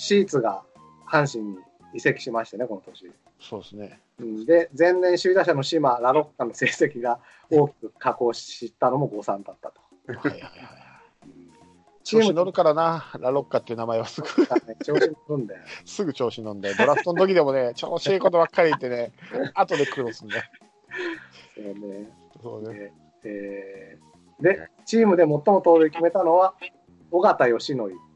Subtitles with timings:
[0.00, 0.62] シーツが
[1.06, 1.58] 阪神に
[1.92, 3.12] 移籍しましてね、この年。
[3.38, 4.00] そうですね。
[4.18, 9.80] うんで、前年首位打者の島、ラロッカの成績が大きく下降したのも誤算だったと。
[10.06, 10.50] はいはいはい。
[12.02, 14.26] チーム調子乗るからな、ラロッカっていう名前はすぐ、
[14.82, 15.60] 調子に乗るんだよ。
[15.84, 19.12] すぐ調子乗んで、ドラフトの時でもね、調子いいことばっかり言ってね、
[19.54, 20.42] 後で苦労すんだよ。
[21.54, 22.10] そうね。
[22.42, 22.74] そうね。
[22.74, 22.92] で
[23.24, 26.54] えーで、チームで最も盗塁決めたのは、
[27.10, 28.09] 尾形義則。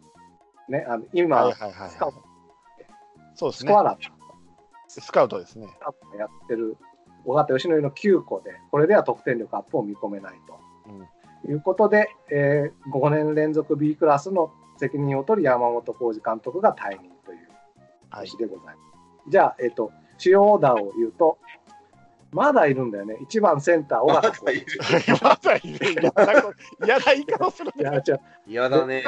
[0.68, 2.26] ね、あの今、はいはいはいスカウトはい。
[3.34, 3.82] そうですねスコア。
[3.82, 3.98] ラー
[4.88, 5.66] スカウトですね。
[6.18, 6.76] やってる
[7.24, 10.58] 尾形義則の9個で、これでは得点力アップを見込めないと。
[10.88, 11.08] うん
[11.46, 17.48] いうことで、えー5年連続 B クラスの責任を取り山本浩二監督が退任という
[18.08, 18.38] はい年。
[18.38, 19.30] でございます。
[19.30, 21.38] じゃあ、えっ、と、主要オーダーを言うと、
[22.32, 23.16] まだいるんだよね。
[23.28, 24.66] 1番センター、尾 ま形だいる。
[25.22, 26.02] まだいる
[26.84, 28.20] 嫌な言い方をするいや、違う。
[28.46, 29.04] 嫌だね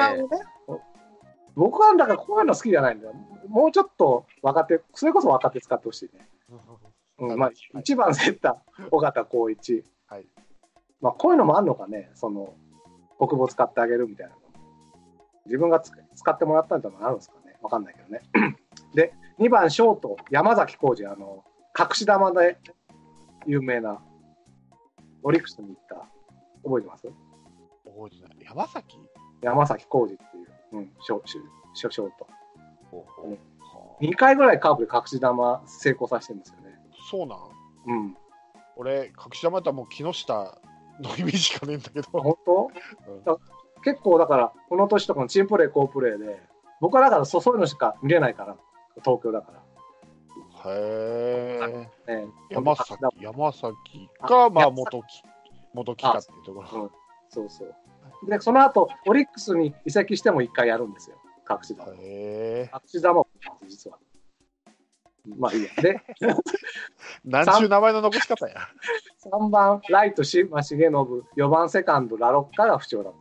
[1.57, 3.13] 僕はだからこういうの好きじゃないんだよ。
[3.49, 6.29] もうちょっと若手、それこそ若手使ってほしいね。
[7.19, 9.83] うんまあ、1番センター、尾形浩一。
[10.07, 10.25] はい
[11.01, 12.53] まあ、こういうのもあるのかね、その、
[13.17, 14.39] 国母使ってあげるみたいなの。
[15.45, 17.55] 自分がつ使ってもらったみたいなのあるんですかね？
[17.61, 18.21] わかんないけどね。
[18.93, 21.43] で、2番ショート、山崎浩二、あの、
[21.77, 22.57] 隠し玉で
[23.47, 23.99] 有名な、
[25.23, 25.95] オリックスに行った、
[26.63, 27.07] 覚えてます？
[27.85, 28.99] 覚えてない山崎？
[29.41, 31.41] 山崎浩二っていう、うん、ショショ
[31.73, 32.27] ショショート。
[32.91, 33.37] ほうほう
[34.03, 36.75] 2回ぐらいカーブで隠し玉成功させてるんですよね。
[37.09, 37.39] そうなん？
[37.87, 38.17] うん。
[38.75, 40.59] 俺、隠し玉だったらもう木下
[40.99, 42.07] のイメージしかねえんだけど。
[42.11, 42.71] 本当、
[43.07, 43.37] うんだ
[43.83, 46.41] 結構だから、この年とかのチームプレー、好プレーで、
[46.81, 48.57] 僕はだからそそういうのしか見れないから、
[49.03, 49.53] 東京だか
[50.65, 51.59] へえ。
[51.59, 51.67] ら。
[52.15, 55.23] ね、山崎だ、山崎か、まあ、山元木、
[55.73, 56.91] 元木かっていうところ。
[57.29, 57.75] そうそう。
[58.25, 61.17] で、その後、オリックスに移籍しても1回やるんですよ、
[61.49, 61.93] 隠し玉。
[61.93, 63.27] 隠し玉を
[63.67, 63.97] 実は。
[65.37, 65.69] まあいいや。
[65.81, 66.01] で、
[67.25, 68.55] なんちゅう名前の残し方や。
[69.31, 73.11] 3番、ライト、島重信、4番、セカンド、ラロッカが不調だ。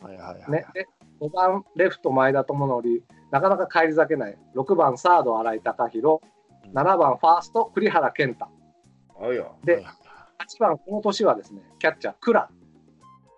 [0.00, 0.50] はいはいはい。
[0.50, 0.86] ね、で
[1.20, 6.22] 5番レフト前田智則なかなか返り咲けない6番サード新井貴弘
[6.72, 8.46] 7番ファースト栗原健太
[9.20, 9.46] あいや。
[9.64, 9.94] ではいはい
[10.38, 12.48] 8番この年はですねキャッチャー倉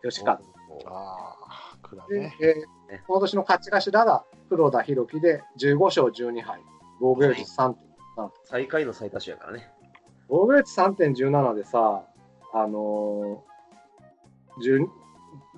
[0.02, 0.38] 吉川
[0.86, 1.36] あ
[1.74, 6.60] あ、くらでね。、えーこの年の勝ち頭が黒田博樹で15勝12敗
[7.00, 7.72] 防御率3
[8.42, 9.70] 最下位の最多種やからね。
[10.28, 12.02] 防御率3.17でさ
[12.52, 14.88] あのー、10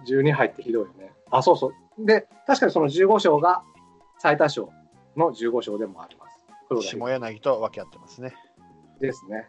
[0.07, 3.63] 12敗ってひどいよねあそうそうで確かにその15勝が
[4.19, 4.67] 最多勝
[5.17, 6.33] の15勝でもあります
[6.69, 8.35] 黒田下柳と分け合ってますね。
[9.01, 9.49] ですね。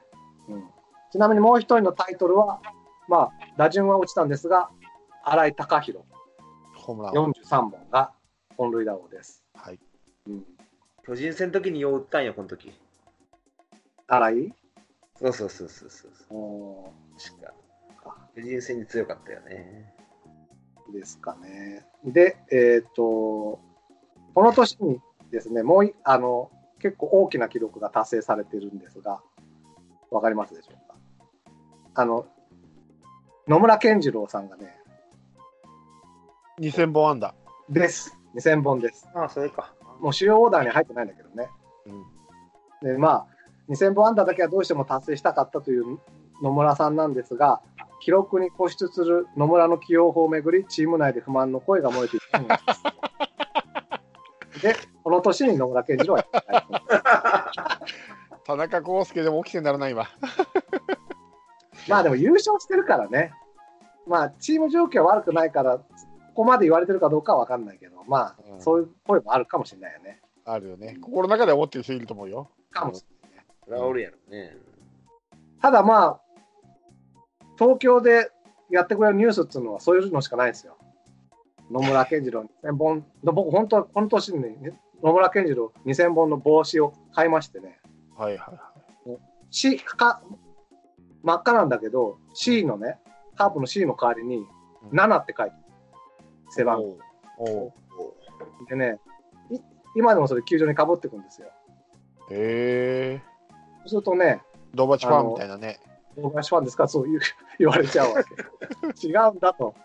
[0.50, 0.64] うん、
[1.12, 2.62] ちなみにもう一人のタイトルは、
[3.08, 4.70] まあ、打順は落ちたんですが、
[5.26, 6.06] 新井貴弘
[6.76, 7.14] ホームラン。
[7.14, 8.12] 43本が
[8.58, 9.44] 本塁打王です。
[9.54, 9.80] はい。
[10.28, 10.46] うん、
[11.06, 12.74] 巨人戦の時によう打ったんや、この時。
[14.08, 14.54] 新井？
[15.16, 16.12] そうそうそうそうそう。
[16.38, 17.54] お確か。
[18.36, 19.94] 巨人戦に強かったよね。
[20.90, 21.86] ーですかね。
[22.04, 23.62] で、えっ、と、
[24.36, 25.00] この年に
[25.32, 29.22] ですね、もういあの結構大きな記録が達成されているんですが、
[30.12, 30.96] わかりますでしょうか？
[31.96, 32.26] あの、
[33.48, 34.83] 野村健次郎さんがね、
[36.60, 37.34] 2000本安打。
[37.70, 38.18] です。
[38.36, 39.08] 2000本です。
[39.16, 39.74] ああ、それか。
[40.00, 41.50] もう主要オーダーに入ってないんだけどね。
[42.82, 42.92] うん。
[42.92, 43.28] でまあ、
[43.70, 46.00] 2000本安打だけはどうしても達成したかったという
[46.42, 47.62] 野村さんなんですが、
[48.02, 52.56] 記録に固執する野村の起用法をめぐり、チーム内で不満の声が漏れていたんで
[54.54, 54.62] す。
[54.62, 56.26] で、この年に野村健次郎は
[58.46, 60.08] 田中康介でも起きてならないわ。
[61.88, 63.34] まあでも優勝してるからね、
[64.06, 65.80] まあチーム状況は悪くないから、
[66.34, 70.20] ここまで言われてるかどうかは分かんないけど、まあうんそういう声もあるかもしれないよね。
[70.46, 70.98] あるよね。
[71.02, 72.50] 心の中で思ってる人いると思うよ。
[72.72, 73.46] かもしれない。
[73.66, 74.58] それはおるやろね。
[75.62, 76.22] ただまあ、
[77.58, 78.32] 東京で
[78.70, 80.78] やってくれるニュースっていうのはそういうのしかないですよ。
[81.72, 87.80] 野村健次郎2000本、僕本当はこの年に、ね、野村健次郎2000本の帽子を買いましてね、
[88.18, 88.52] はいは
[89.06, 89.20] いはい。
[89.50, 90.22] C か
[91.24, 93.00] 真っ赤なんだけど、C のね、
[93.36, 94.46] カープの C の代わりに
[94.92, 95.63] 7って書いてる
[96.54, 96.82] 背番
[97.38, 97.74] 号。
[98.70, 99.00] でね、
[99.52, 99.58] い
[99.96, 101.48] 今でもそれ球場にかぶってくんですよ。
[102.30, 103.22] へえ。
[103.82, 104.42] そうするとね、
[104.74, 105.80] ドーバチファンみたいなね。
[106.16, 106.88] 大林ファンですか？
[106.88, 107.20] そう言う
[107.60, 109.08] 言われちゃうわけ。
[109.08, 109.76] 違うんだと。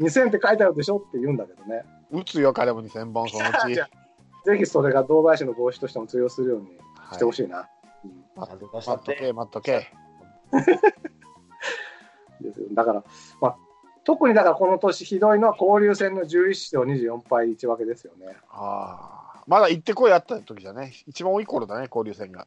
[0.00, 1.84] 2000って書いてあるでしょって言うんだけどね。
[2.10, 3.74] 打つよ、彼も2000本そのうち。
[3.74, 6.66] ぜひそれが堂林の帽子としても通用するように
[7.12, 7.32] してほい。
[7.32, 7.68] しいな。
[8.36, 8.68] 待っと
[9.12, 9.88] け、待っとけ。
[12.40, 13.02] ですよだから、
[13.40, 13.56] まあ、
[14.06, 18.36] 特にだからこの年ひどいのは交流戦の11勝24敗1分けですよね。
[18.48, 19.42] ああ。
[19.48, 20.92] まだ行ってこいあった時だね。
[21.08, 22.46] 一番多い頃だね、交流戦が。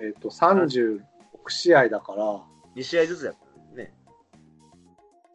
[0.00, 1.00] えっ、と、36
[1.48, 2.40] 試合だから、
[2.76, 3.92] 2試合ずつやったんね。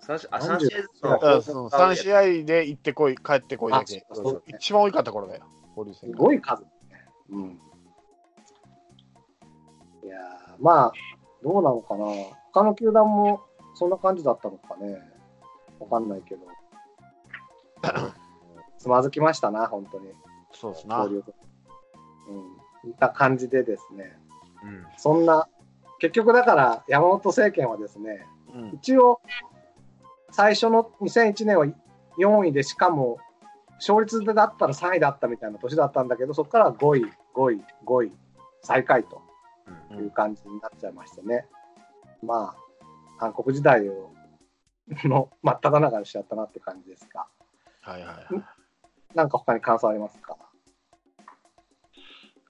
[0.07, 4.05] 3試合あ3 30試合ずつそううんそう3試合で行ってこい、帰ってこいだけ。
[4.09, 5.43] あそうそう一番多かった頃だよ、
[5.75, 6.17] 交流す戦が。
[6.17, 6.69] ごい数、ね。
[7.29, 7.59] うん。
[10.01, 10.93] いやーまあ、
[11.43, 12.05] どうなのかな。
[12.53, 13.41] 他の球団も
[13.73, 15.14] そんな感じだったのかね。
[15.79, 16.41] わかんないけど。
[18.77, 20.11] つまずきましたな、本当に。
[20.51, 21.03] そうですな。
[21.03, 22.93] うん。
[22.99, 24.17] た感じでですね。
[24.63, 24.85] うん。
[24.97, 25.47] そんな、
[25.99, 29.21] 結局だから山本政権はですね、うん一応、
[30.31, 31.65] 最初の2001年は
[32.17, 33.17] 4位で、しかも、
[33.75, 38.11] 勝率でだったら3位だったみたいな年だったんだけど、そこから5位、5位、5位、
[38.61, 39.21] 最下位と
[39.91, 41.45] うんいう感じになっちゃいましてね。
[42.23, 44.11] まあ、韓国時代を
[45.05, 47.27] の真っ只中にしちゃったなって感じですが、
[47.81, 49.15] はいはいはい。
[49.15, 50.37] なんか他に感想ありますか？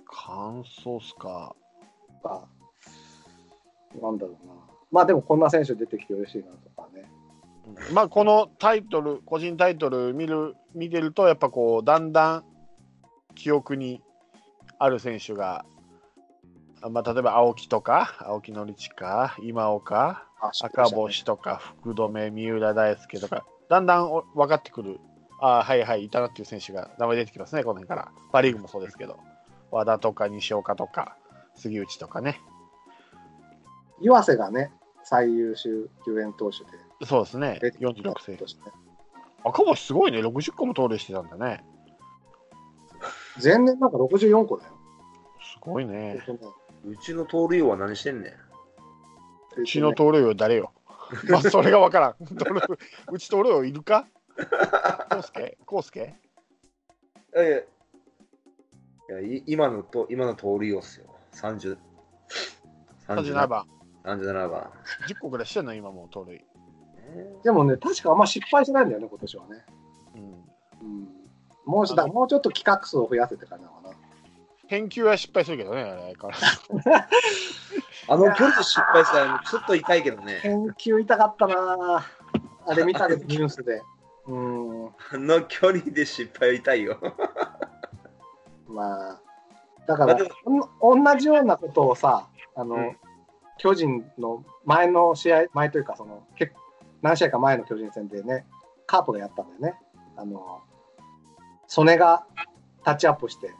[0.06, 1.56] 感想っすか？
[2.24, 2.48] か
[4.02, 4.54] なんだろうな。
[4.92, 7.10] まあでもこんな選手出てきて嬉しいなとかね。
[7.94, 12.44] まあ、このタイトル、個人タイトル見る見てると、やっぱこう、だんだん
[13.34, 14.04] 記憶に
[14.78, 15.66] ある選手が、あ
[16.90, 25.00] まあ、例えば青木とか、青木宣親、今岡、あ赤星とか、福留、三浦大輔とか、だんだんお分かってくる、
[25.42, 28.12] あはいはい、いたなっていう選手が名前出てきますね、この辺から。
[28.32, 29.18] パ・リーグもそうですけど、
[29.72, 31.18] 和田とか西岡とか、
[31.56, 32.40] 杉内とかね。
[34.02, 34.72] 岩瀬がね、
[35.04, 36.72] 最優秀救援投手で
[37.06, 38.38] そうですね出て、きた46歳
[39.44, 41.64] 赤星すごいね、60個も盗塁してたんだね。
[43.42, 44.72] 前年なんか64個だよ。
[45.40, 46.24] すごいね。
[46.86, 49.62] うちの盗塁王は何してんねん。
[49.62, 50.72] うちの盗塁王誰よ？
[51.30, 52.16] まあ、それが分からん。
[53.12, 54.08] うち盗塁王いるか？
[55.10, 56.16] コウスケコウスケ
[57.36, 57.64] いやいやい
[59.10, 61.08] やい今のと今の盗塁王っすよ。
[61.34, 61.78] 30
[63.08, 63.66] ?37 番。
[64.04, 64.72] 37番。
[65.08, 65.74] 10個ぐらいしてんの？
[65.74, 66.44] 今もう盗塁。
[67.08, 69.66] えでもね、確かあんま失敗しないんだよね、今年はね。
[70.16, 70.22] うん。
[70.22, 70.26] う
[71.02, 71.08] ん、
[71.66, 73.72] もうしだもうちょっと企画数を増やせってかな。
[74.68, 76.38] 返球は失敗するけどね、あれから。
[78.08, 80.40] あの距離で失敗したらちょっと痛いけどね。
[80.42, 82.06] 研究痛かったな
[82.68, 83.82] あれ見たけど、 ニュースで。
[84.28, 86.98] うん、あの距離で失敗は痛いよ。
[88.68, 89.22] まあ、
[89.86, 90.26] だから同
[91.18, 92.98] じようなことをさ、あの、うん
[93.58, 96.54] 巨人の前の試合、前というか、その、結
[97.02, 98.46] 何試合か前の巨人戦でね、
[98.86, 99.80] カープがやったんだよね。
[100.18, 100.62] あの、
[101.68, 102.26] 曽根が
[102.84, 103.52] タッチアップして、あ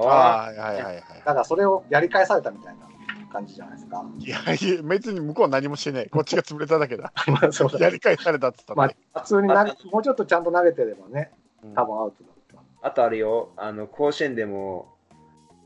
[0.00, 1.02] はいはいはいはい。
[1.24, 2.88] だからそれをやり返されたみたいな
[3.32, 4.04] 感じじゃないですか。
[4.18, 6.08] いやいや、別に向こうは何もしてない。
[6.08, 7.12] こっちが潰れただけだ。
[7.28, 11.30] まあそうだやり返されたっつったまあ、普通に投げもうちょっとちゃんと投げてればね、
[11.62, 12.88] うん多分アウトだった。
[12.88, 14.94] あとあれよ、あの甲子園でも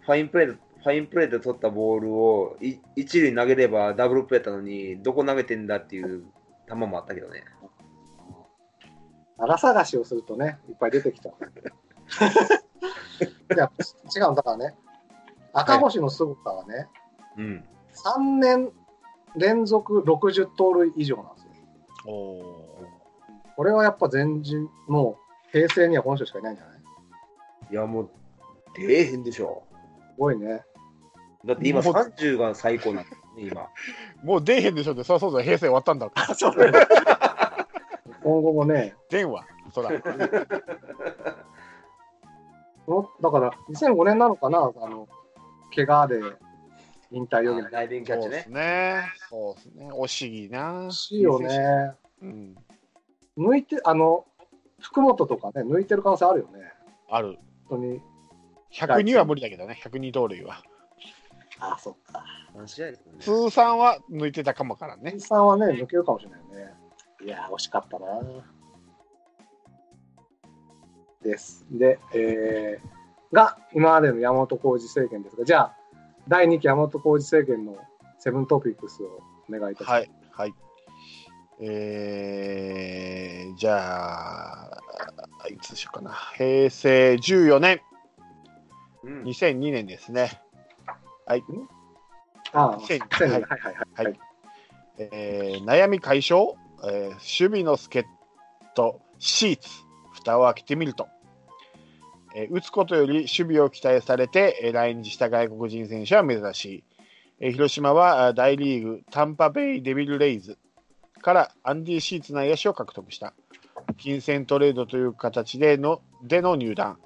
[0.00, 6.24] ファインプレーでファインプレーで取ったボールをい一塁に投げればダブルプレーだったのに、どこ投げてんだっていう
[6.68, 7.44] 球もあったけどね。
[9.38, 11.34] 荒探しをするとね、いっぱい出てきちゃう。
[13.24, 13.70] いや、
[14.16, 14.74] 違う、だからね、
[15.52, 16.88] 赤星の凄さはね、
[17.36, 17.64] うん。
[17.92, 18.70] 3年
[19.36, 21.50] 連続60盗塁以上なんですよ。
[22.06, 22.44] おー
[23.56, 25.18] これはやっぱ前人、も
[25.48, 26.80] う平成にはこの人しかいないんじゃない？
[27.72, 28.10] いや、もう、
[28.74, 29.64] 出えへんでしょ。
[30.14, 30.62] すごいね。
[31.44, 33.68] だって今もう30が最高なんだよね、今。
[34.24, 36.10] もう出えへんでしょって、そうそうそう、平成終わったんだ。
[36.34, 36.86] そうだね
[38.22, 39.90] 今後もね、 電話、そら。
[42.90, 45.08] このだから2005年なのかな、あの、
[45.72, 46.20] 怪我で
[47.12, 48.50] 引退余儀なライデンキャッチねそうです。
[48.50, 49.02] ね。
[49.28, 49.92] そうですね。
[49.92, 50.80] 惜しいな。
[50.82, 51.92] 欲しいよね。
[52.20, 52.56] うん。
[53.38, 54.26] 抜いて、あの、
[54.80, 56.72] 福本とかね、抜いてる可能性あるよね。
[57.08, 57.38] ある。
[57.68, 58.00] 本当に。
[58.72, 60.64] 102は無理だけどね、102盗塁は。
[61.60, 62.24] あ、そっか。
[62.56, 63.22] 何試合ですもんね。
[63.22, 65.28] 通算は抜いてたかもわからんね店。
[65.28, 66.74] さんはね、抜けるかもしれないね。
[67.24, 68.06] いやー、惜しかったな。
[71.22, 71.66] です。
[71.70, 75.76] で、えー、が、今までの山本浩二政権ですが、じゃあ、
[76.28, 77.76] 第2期山本浩二政権の
[78.18, 79.90] セブントピックスをお願いいたします。
[79.90, 80.54] はい、はい。
[81.62, 84.80] えー、じゃあ、
[85.50, 86.12] いつでしょうかな。
[86.36, 87.80] 平成14年、
[89.04, 89.22] うん。
[89.24, 90.40] 2002年ですね。
[92.52, 93.74] ああ、2000はいはいははいいはい。
[93.94, 94.20] はいはい
[94.98, 98.04] えー悩み解消、えー守備の助っ
[98.74, 99.68] 人、シーツ、
[100.24, 101.08] 蓋を開けてみると、
[102.34, 106.84] え打つことより守備を期待されて、え来日した外国人選手は珍しい。
[107.40, 110.58] え広島は大リーグ、タンパベイ・デビル・レイズ
[111.22, 113.34] からアンディ・シーツ内野手を獲得した。
[113.96, 116.98] 金銭トレードという形でのでの入団。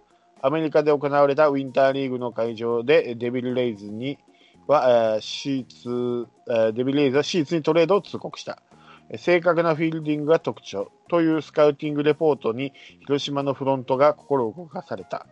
[0.43, 4.19] アメリカで行われたウィンターリーグの会場でデビル・レイズに
[4.67, 8.61] は、シーツデビル・レイズはシーツにトレードを通告した。
[9.17, 15.27] 正確なフィールディングが特徴というスカウティングレポートに広島のフロントが心を動かされた。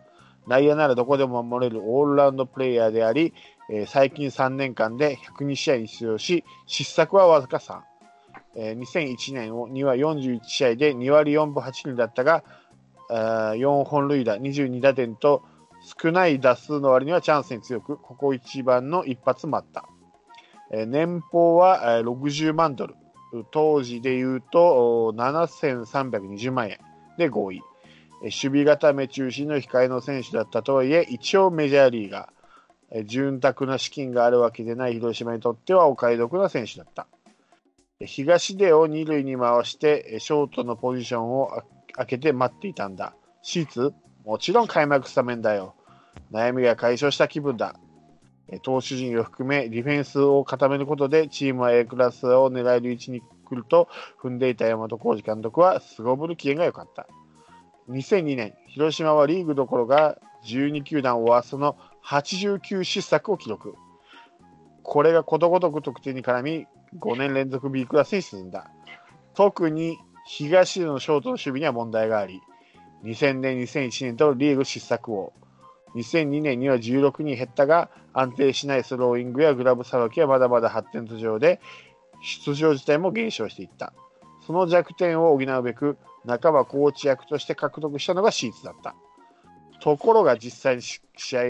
[0.47, 3.33] 内野ならどこでも守れるオールラウンドプレイヤーであり、
[3.69, 7.81] え最近3年間で102試合に出場し、失策はわずか3。
[8.55, 12.43] えー2001年には41試合で2割4分8厘だったが、
[13.09, 15.43] 4本塁打、22打点と
[16.01, 19.87] 少ない打数の割にはチャンスに強く、ここ一番の一発もあった。
[20.71, 22.95] え年俸は60万ドル、
[23.51, 26.79] 当時で言うと7320万円
[27.17, 27.61] で合意。
[28.21, 33.05] 守備固め中心の控えの選手だったとはいえ、一応メジャーリーガー。
[33.05, 37.07] 潤沢な資金があるわけでない広島にとってはお買い得な選手だった。
[37.99, 41.63] 東出を二塁に回して、ショートのポジションを
[41.93, 43.15] 開けて待っていたんだ。
[43.41, 43.93] シーツ
[44.25, 45.75] もちろん開幕スタメンだよ。
[46.31, 47.75] 悩みが解消した気分だ。
[48.61, 53.87] 投手陣を含めディフェンスを固めることでチームは A クラスを狙える位置に来ると
[54.21, 57.07] 踏んでいた山本浩二監督はすごぶる機嫌が良かった。
[57.89, 63.75] 2002年、広島はリーグどころが12球団ワーストの89失策を記録。
[64.83, 66.67] これがことごとく得点に絡み、
[66.99, 68.69] 5年連続 B クラスに進んだ。
[69.33, 72.41] 特に東のショートの守備には問題があり、
[73.03, 75.33] 2000年、2001年とリーグ失策王。
[75.95, 81.59] 2002年には16人減ったが、安定しないスローイングやグラブさばきはまだまだ発展途上で、
[82.21, 83.93] 出場自体も減少していった。
[84.45, 88.95] その弱点を補うべく、半ばコーチ役として獲得したのがシーツだった。
[89.81, 91.41] ところが実際に試合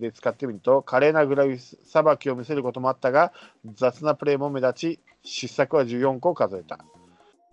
[0.00, 3.32] で使ってみると、華麗なグラブさばきを見せることもあったが、
[3.74, 6.78] 雑なプレーも目立ち、失策は14個を数えた。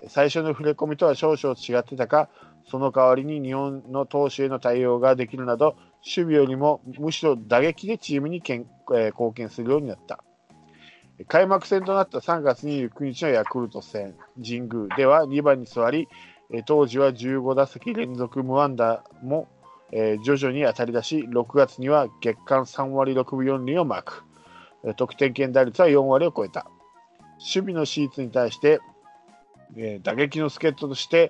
[0.07, 2.29] 最初の触れ込みとは少々違ってたか、
[2.69, 5.75] その代わりに日本の投手への対応ができるなど、
[6.05, 10.23] 守備よりもむしろ打撃でチームにけん、えー貢献するようになった。
[11.27, 16.07] 開幕戦となった3月29日のヤクルト戦、神宮では2番に座り、
[16.65, 19.47] 当時は15打席連続無安打も、
[19.91, 24.23] えー徐々に当たり出し、6月には月間3割6分4厘をマーク。
[24.95, 26.65] 得点圏打率は4割を超えた。
[27.39, 28.79] 守備のシーツに対して、
[29.75, 31.29] えー打撃の助っ人として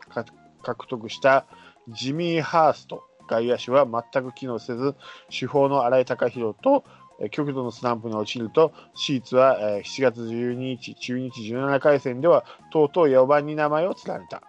[0.61, 1.47] 獲得した
[1.87, 4.95] ジミー・ハースト外野手は全く機能せず、
[5.29, 6.83] 主砲の新井貴弘と
[7.31, 14.41] 極度のスランプに陥ると、シーツは7月12日、中日17回戦では、とうとう4番に名前を連ねた。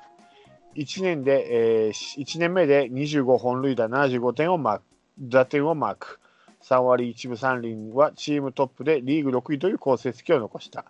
[0.76, 4.84] 1年で、えー、1年目で25本塁打75点をマーク、
[5.18, 6.20] 打点をマーク。
[6.62, 10.84] 3割1分3厘はチームトップでリーグ6位という好成績を残した。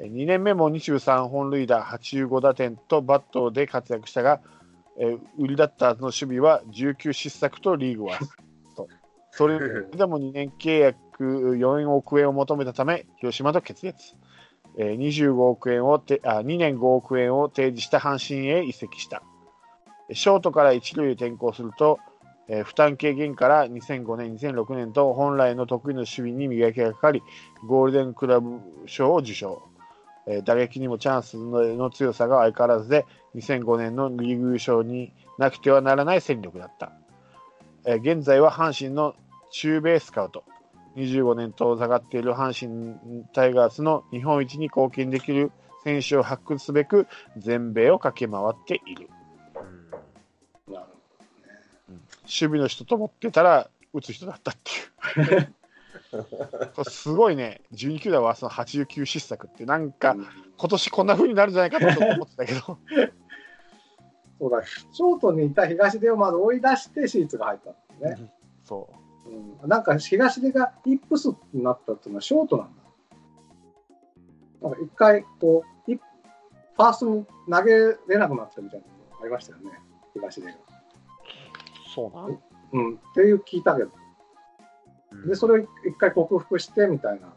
[0.00, 4.40] 2年目も23本塁打85打点とバットで活躍したが、
[4.98, 8.18] えー売りだったはずの守備は19失策とリーグは
[8.76, 8.88] と
[9.32, 10.96] それでも2年契約
[11.56, 14.14] 4億円を求めたため広島と決裂、
[14.78, 19.22] えー25億円をてあ2年5億円を提示した阪神へ移籍した。
[20.12, 21.98] ショートから一塁へ転向すると、
[22.48, 27.22] えー負担軽減から2005年2006年と本来の得意の守備に磨きがかかり
[27.66, 29.62] ゴールデンクラブ賞を受賞
[30.26, 36.92] えー打撃にもチャンスのの強さが相変わらずで、2005年のリーグ優勝になくてはならない戦力だった。
[37.84, 39.14] えー現在は阪神の
[39.50, 40.44] 中米スカウト、
[40.96, 45.52] 25年遠ざかっている阪神タイガースの日本一に貢献できる
[45.84, 49.08] 選手を発掘すべく、全米を駆け回っている。
[51.88, 54.56] うん守備の人と思ってたら、打つ人だったっ
[55.14, 55.54] ていう。
[56.88, 62.60] すごいね、12球団はその89失策って、なんか、うん今年こんな風になるんじゃないかと思ってたけど。
[62.60, 68.32] そうだ、ショートにいた東出をまず追い出してシーツが入ったんですね。
[68.62, 68.88] そ
[69.26, 69.30] う。
[69.62, 72.82] うん、なんか東出がイップスになったっていうのはショートなんだ。
[74.62, 77.74] なんか一回こう、ファーストに投げ
[78.08, 79.72] れなくなったみたいなのありましたよね、
[80.14, 80.54] 東出が。
[81.92, 82.38] そうなん？
[82.72, 83.90] うん、っていう聞いたけど。
[85.22, 85.68] うんで、それを一
[85.98, 87.32] 回克服してみたいな。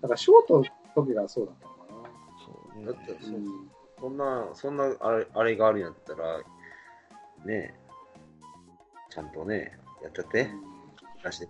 [0.00, 0.64] だからショートの
[0.94, 2.10] 時がそうだったのか
[2.44, 2.86] そうね。
[2.86, 3.36] だってな。
[3.36, 3.70] うん。
[4.00, 6.44] そんな、そんなあれあれがあるんやったら、ね
[7.46, 7.74] え、
[9.10, 10.50] ちゃんとね、やっちゃって、
[11.22, 11.48] 出して。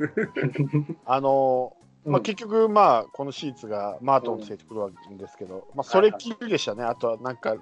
[1.06, 7.56] あのーまあ、うん結局、まあ、このシーツがマートンとついてくるわけですけど、まあ、それっきりでしたね、あとはなんか、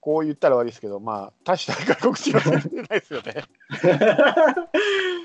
[0.00, 3.44] こう言ったら悪いですけど、まあ、大した外国人は出てないですよね、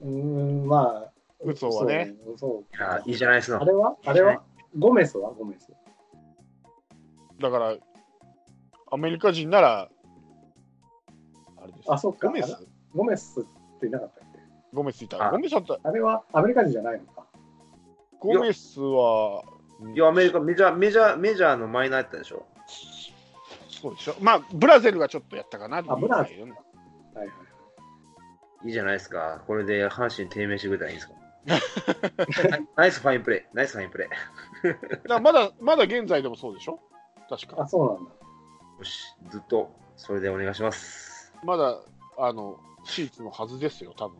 [0.00, 1.12] うん、まあ、
[1.44, 2.14] 打つ方はね。
[2.36, 3.64] そういや、いいじゃないですかあ。
[3.64, 3.96] れは？
[4.04, 4.42] あれは？
[4.78, 5.30] ゴメスは？
[5.30, 5.72] ゴメス。
[7.40, 7.76] だから、
[8.92, 9.88] アメリカ人なら、
[11.56, 12.28] あれですあ、そっか。
[12.28, 12.68] ゴメス？
[12.94, 13.44] ゴメスっ
[13.80, 14.38] ていなかったっけ？
[14.72, 15.28] ゴメスいた。
[15.28, 15.78] あゴメスだった。
[15.82, 16.22] あれは？
[16.32, 17.26] アメリカ人じゃないのか。
[18.20, 19.42] ゴメスは、
[19.94, 22.44] いや、アメリカ、メジャー、メジャー、メジャーのマイナーやったでしょ。
[23.68, 24.14] そうでしょ。
[24.20, 26.42] まあ、ブラゼルがちょっとやったかなあブラゼル。
[26.42, 26.50] はい
[27.16, 27.28] はい。
[28.64, 29.42] いいじゃないですか。
[29.46, 31.14] これで阪神低迷してくれたらいいんですか。
[32.76, 33.56] ナイスファインプレー。
[33.56, 35.08] ナイスファインプレー。
[35.08, 36.80] だまだ、まだ現在でもそうでしょ？
[37.28, 37.62] 確か。
[37.62, 38.10] あ、そうなんだ。
[38.78, 41.32] よし、ずっとそれでお願いします。
[41.44, 41.80] まだ、
[42.18, 44.18] あの、シーツのはずですよ、多分。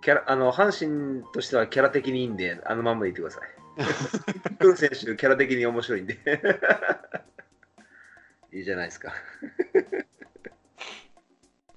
[0.00, 3.42] キャラあの阪神としてはキャラ的にいいんで、あのまんまでいってください。
[4.60, 6.18] クル選手、キャラ的に面白いんで。
[8.52, 9.14] いいじゃないですか。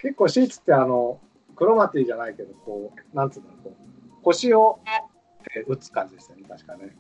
[0.08, 1.20] 結構シーツってあの、
[1.58, 3.76] クロマティじゃないけど、こう、なんつうんだろう、こ
[4.22, 4.80] う腰を
[5.68, 6.96] 打つ感じでしたよね、確かね。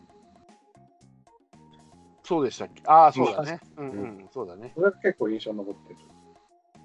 [2.23, 2.83] そうでしたっけ？
[2.85, 3.61] ああ、そうだね。
[3.77, 3.93] うんう
[4.25, 4.73] ん、そうだね。
[4.75, 5.99] それが結構印象に残ってる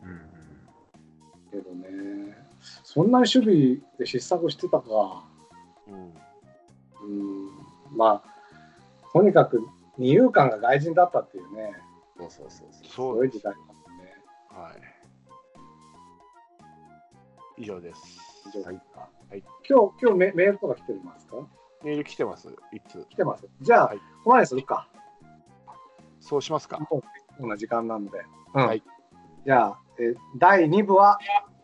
[0.04, 2.36] うんけどね。
[2.84, 5.24] そんなに守備で失策してたか。
[5.88, 5.94] うん。
[5.94, 7.50] うん。
[7.96, 9.66] まあ、とにかく
[9.98, 11.74] 二遊間が外人だったっていうね、
[12.16, 12.84] そうそうそうそう。
[12.84, 13.24] そそう。
[13.24, 14.14] いう時代だったね。
[14.48, 14.91] はい。
[17.56, 18.00] 以上です。
[18.54, 21.36] 以上ですかはい今日、今日メメールとか来てますか？
[21.84, 22.48] メール来てます。
[22.72, 23.06] いつ？
[23.10, 23.46] 来てます。
[23.60, 24.88] じゃあ、はいここまでにするか。
[26.20, 26.78] そうしますか。
[26.78, 27.02] もう
[27.40, 28.18] こんな時間なので。
[28.54, 28.82] うんはい
[29.44, 31.18] じゃあ、えー第2部は、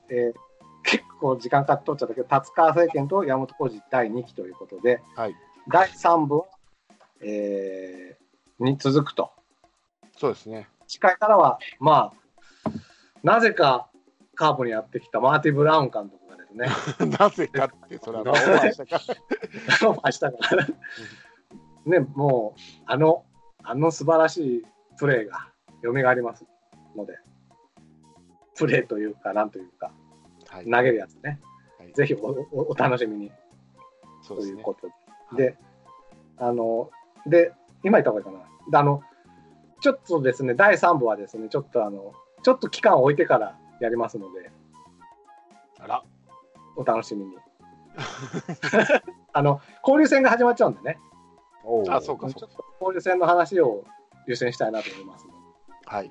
[0.09, 0.39] えー
[0.85, 5.35] 結構時間かかっとっちゃったけど、達川政権と山本浩二第2期ということで、はい。
[5.69, 6.45] 第3部は、
[7.21, 9.31] えーに続くと。
[10.17, 10.69] そうですね。
[10.89, 12.13] 次回からは、ま
[12.65, 12.71] あ、
[13.23, 13.89] なぜか
[14.39, 16.69] カープにやってきたマーティ・ブラウン監督がですね、
[17.19, 18.99] なぜかって、それはオファーしたか
[19.83, 19.91] ら。
[19.91, 20.67] オファーしたから、
[21.85, 23.25] ね、もう、あの、
[23.65, 24.67] あの素晴らしい
[24.97, 25.49] プレーが
[25.83, 26.47] 蘇ります
[26.97, 27.19] ので、
[28.57, 29.93] プレーというか、なんというか、
[30.47, 30.71] はい。
[30.71, 31.41] 投げるやつね、
[31.79, 33.33] はいぜひおおお楽しみに
[34.23, 34.55] そうですね。
[34.55, 34.77] というこ
[35.31, 35.57] とで、
[36.37, 36.91] あの、
[37.27, 38.39] で、今言った方がいいかな。
[38.71, 39.03] であの、
[39.81, 42.13] ちょっとですね、第3部はですね、ちょっとあの、
[42.45, 44.51] ちょっと期間を置いてからやりますので、
[45.81, 46.05] あら。
[46.77, 47.37] お楽しみに。
[49.33, 50.99] あの、交流戦が始まっちゃうんでね、
[51.89, 52.57] あ、そうか、ちょっそうか。
[52.57, 53.85] と交流戦の話を
[54.27, 55.39] 優先したいなと思いますので、
[55.87, 56.11] はい。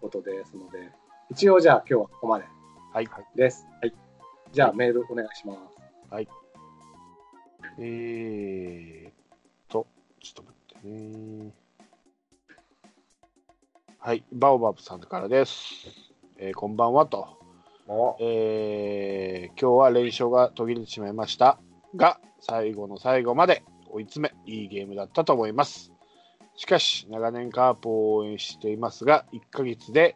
[0.00, 0.90] ことですので、
[1.30, 2.44] 一応じゃあ今日はここまで
[2.92, 3.08] はい。
[3.34, 3.66] です。
[3.80, 3.94] はい。
[4.52, 5.78] じゃあメールお願いします。
[7.80, 9.12] えーっ
[9.68, 9.86] と、
[10.20, 11.52] ちょっと待ってね。
[13.98, 14.24] はい。
[14.32, 16.07] バオバブさんからです。
[16.40, 17.36] えーこんばんはと。
[17.88, 21.58] おえー今日は連勝が途切れてしまいました
[21.96, 25.90] が、最後の最後まで追い詰め、いいゲームだったと思います。
[26.54, 30.14] しかし、長年カープを応援していますが、1ヶ月で、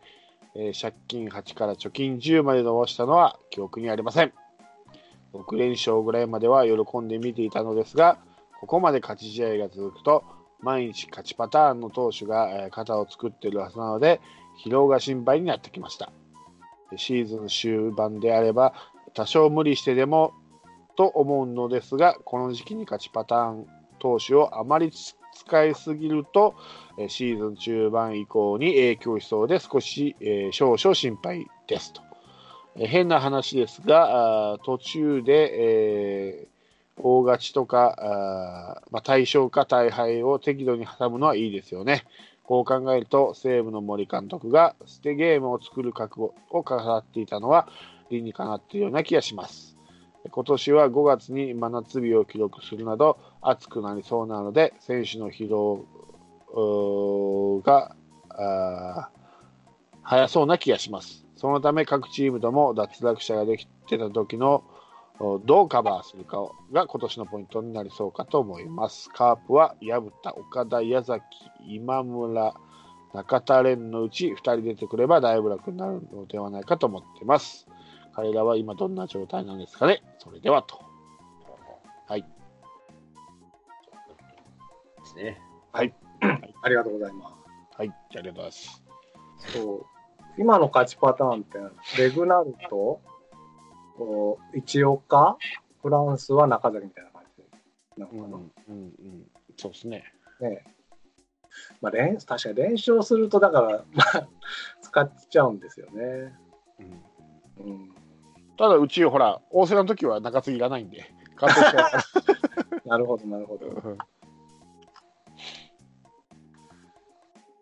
[0.54, 4.32] えー借金8から貯金10まで伸ばしたのは記憶にありません。
[5.34, 8.18] 6連勝ぐらいまでは喜んで見ていたのですが、
[8.60, 10.22] ここまで勝ち試合が続くと、
[10.60, 14.20] 毎日勝ちパターンの投手がえー肩を作っているはずなので、
[14.58, 16.12] 疲労が心配になってきました。
[16.96, 18.74] シーズン終盤であれば、
[19.14, 20.32] 多少無理してでも
[20.96, 23.66] と思うのですが、この時期に勝ちパターン
[23.98, 26.54] 投手をあまり使いすぎると、
[27.08, 32.02] シーズン中盤以降に影響しそうで、少し、えー少々心配ですと。
[32.76, 36.52] えー変な話ですが、途中で、えー
[36.96, 42.04] 大勝ちとか、あまあ、大勝か大敗を適度に挟むのはいいですよね。
[42.44, 47.68] こう考えると、西武の森監督が捨てゲームを作る覚悟を語っていたのは
[48.10, 49.76] 理にかなっているような気がします。
[50.30, 55.84] 今年は5月に真夏日を記録するなど暑くなりそうなので、選手の疲労
[57.64, 57.96] が
[60.02, 61.26] 早そうな気がします。
[61.36, 64.62] そのため各チームとも脱落者ができてた時の
[65.44, 66.38] どうカバーするか
[66.72, 69.08] が今年のポイントになりそうかと思います。
[69.08, 71.24] カープは薮田、岡田、矢崎、
[71.68, 72.54] 今村、
[73.12, 77.68] 中田蓮のうち2人出てくればだいぶ楽になるのではないかと思っています。
[78.14, 80.80] 彼らは今どんな状態なんですかねそれではと。
[82.08, 82.22] はい。
[82.22, 82.28] で
[85.04, 85.40] すね。
[85.72, 87.78] ありがとうございます。
[87.78, 87.88] はい。
[87.88, 88.82] ありがとうございます。
[89.54, 89.86] そう
[90.38, 91.58] 今の勝ちパターンって、
[91.98, 93.00] レグナルト、
[94.06, 95.36] こう一岡、
[95.82, 99.26] フランスは中崎みたいな感じなうん、のかうん、うん。
[99.56, 100.04] そうですね。
[100.40, 100.48] な。
[100.48, 100.64] ね
[101.80, 104.28] まあ、連確かに連勝すると、だから、まあ、
[104.80, 106.34] 使っちゃうんですよね。
[107.58, 107.90] うん、うん、
[108.56, 111.04] ただ、うち、ほら、大瀬良の時は中継ぎいらないんで、
[112.86, 113.96] なるほど、なるほど。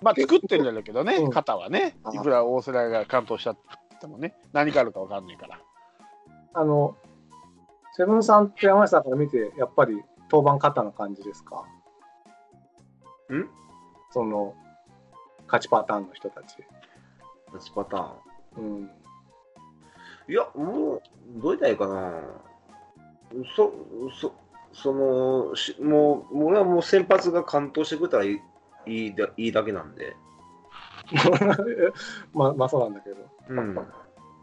[0.03, 3.57] まあ、作ってるんだけどね、うん肩はねあ、いくら大瀬良が完投したっ
[4.01, 5.59] てもね、何かあるか分かんないから。
[6.55, 6.97] あの、
[7.93, 11.65] セブンさんって山下さんから見て、やっぱり登板勝ったな感じですか？
[13.33, 13.49] ん？
[14.11, 14.55] その、
[15.47, 16.57] 勝ちパターンの人たち。
[17.53, 18.65] 8パターン？
[18.65, 18.91] うん。
[20.29, 21.03] いや、もう、
[21.41, 22.21] どう言ったらいいかな。
[23.57, 23.73] そ、
[24.21, 24.33] そ、
[24.73, 28.41] その、しもう、もう俺はもう先発が完投してくれたらいい
[28.87, 30.17] いいだいいだけなんで。
[32.33, 33.17] まあ、まあそうなんだけど。
[33.49, 33.75] うん。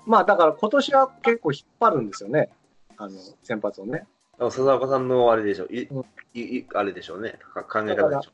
[0.07, 2.49] まあだから今年は結構引っ張るんですよね。
[2.97, 3.11] あの、
[3.43, 4.07] 先発をね。
[4.39, 5.65] あ笹岡さんのあれでしょ。
[5.65, 7.37] いうんいいあれでしょうね。
[7.53, 8.31] か考え方でしょ。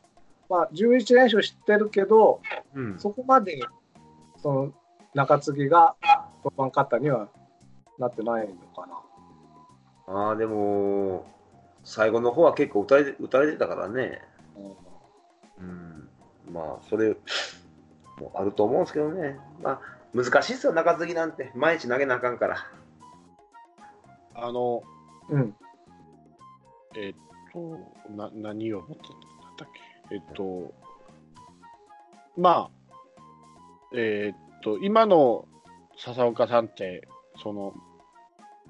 [0.49, 2.41] まあ11連勝知ってるけど、
[2.75, 2.99] うん。
[2.99, 3.59] そこまで、
[4.41, 4.73] その、
[5.15, 5.95] 中継ぎが
[6.43, 7.27] 登板勝ったには
[7.97, 8.87] なってないのか
[10.07, 10.15] な。
[10.15, 11.25] ああ、でも、
[11.83, 14.21] 最後の方は結構打たれて打たれてたからね。
[15.59, 16.09] うんうん。
[16.53, 17.15] まあ、それ、
[18.19, 19.39] もあると思うんですけどね。
[19.61, 19.79] まあ、
[20.13, 21.51] 難しいですよ、中継ぎなんて。
[21.55, 22.57] 毎日投げなあかんから。
[24.35, 24.83] あの、
[25.29, 25.55] うん。
[26.95, 27.15] えっ
[27.51, 27.79] と、
[28.15, 29.03] な何を思って
[29.57, 29.67] たっ
[30.09, 30.15] け？
[30.15, 30.73] えっと、
[32.37, 35.47] まあ、えっと、今の
[35.97, 37.07] 笹岡さんって、
[37.41, 37.73] その、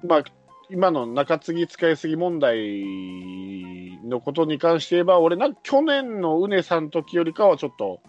[0.02, 0.24] まあ、
[0.70, 8.00] 今の中継ぎ使いすぎ問題のことに関して言えば、俺な去年のうねさん時よりかはちょっと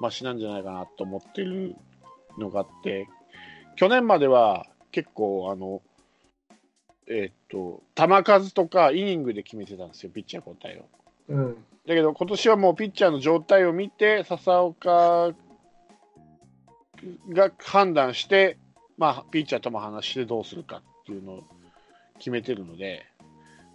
[0.00, 1.76] マシなんじゃないかなと思ってる
[2.38, 3.08] のがあって、
[3.76, 5.82] 去年までは結構、あの、
[7.08, 10.86] えっと、球数とかイニングで決めてたんですよ、ピッチャー交代を。
[11.28, 11.54] うん。
[11.86, 15.32] だけど今年はもうピッチャーの状態を見て、笹岡
[17.30, 18.58] が判断して、
[18.98, 21.42] まあ、ピッチャーとも話してどうするかっていうのを
[22.18, 23.04] 決めてるので、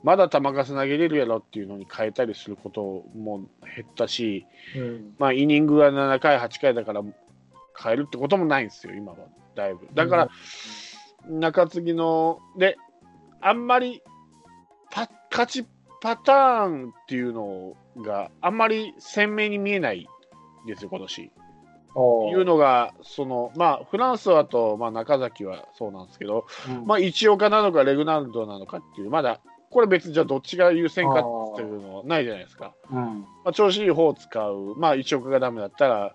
[0.04, 4.46] まだ球数投げれるやろっていうのに変えたりすることも減ったし、
[4.76, 5.16] うん。
[5.20, 7.04] まあ、イニングが7回、8回だから
[7.82, 9.18] 変えるってこともないんですよ、今は
[9.56, 9.88] だいぶ。
[9.94, 10.30] だから、
[11.28, 12.78] 中継ぎの、で、
[13.42, 14.02] あんまり
[14.92, 15.66] パ勝ち
[16.02, 20.08] パターンっていうのがあんまり鮮明に見えない
[20.68, 21.32] ですよ、今年。
[21.94, 31.24] おいうのが、そのまあ、フランスはと、まあ、中崎はそうなんですけど、うんまあ、一岡なのかレグナルドなのかっていう、まだ、これ別にじゃあどっちが優先かっ
[31.56, 32.74] ていうのはないじゃないですか。
[32.92, 33.22] うん。
[33.22, 36.14] まあ、調子いい方を使う、まあ、一岡がダメだったら、まあ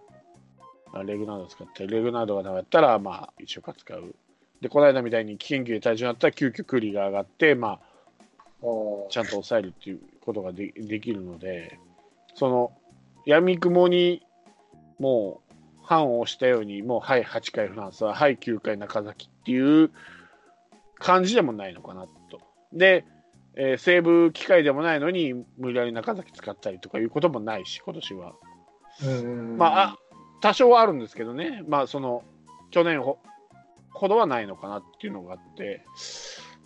[1.03, 4.15] レグナルド使って、レグナルドがダメだったら、まあ、一岡使う。
[4.61, 7.81] で、この間みたいに危険球で体重になったら、急遽クリが上がって、まあ、
[8.63, 11.79] おちゃんと抑えるっていうことがでできるので、
[12.35, 12.73] その、
[13.25, 14.23] 闇雲に、
[14.99, 19.91] もう、反をしたように、もう、はい、8回フランスは、はい、9回中崎っていう
[20.99, 22.41] 感じでもないのかなと。
[22.73, 23.05] で、
[23.59, 28.35] えーセーブ機会でもないのに、無理やり中崎使ったりとかいうこともないし、今年は。
[29.05, 29.57] うん。
[29.57, 29.99] まあ、あ
[30.41, 32.23] 多少はあるんですけどね、まあ、その
[32.71, 33.19] 去年ほ
[33.93, 35.85] ほどはないのかなっていうのがあって、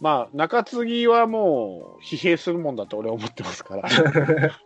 [0.01, 3.89] まあ、中継ぎはもう疲弊するもんだと俺は思ってますから、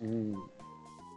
[0.00, 0.36] うん、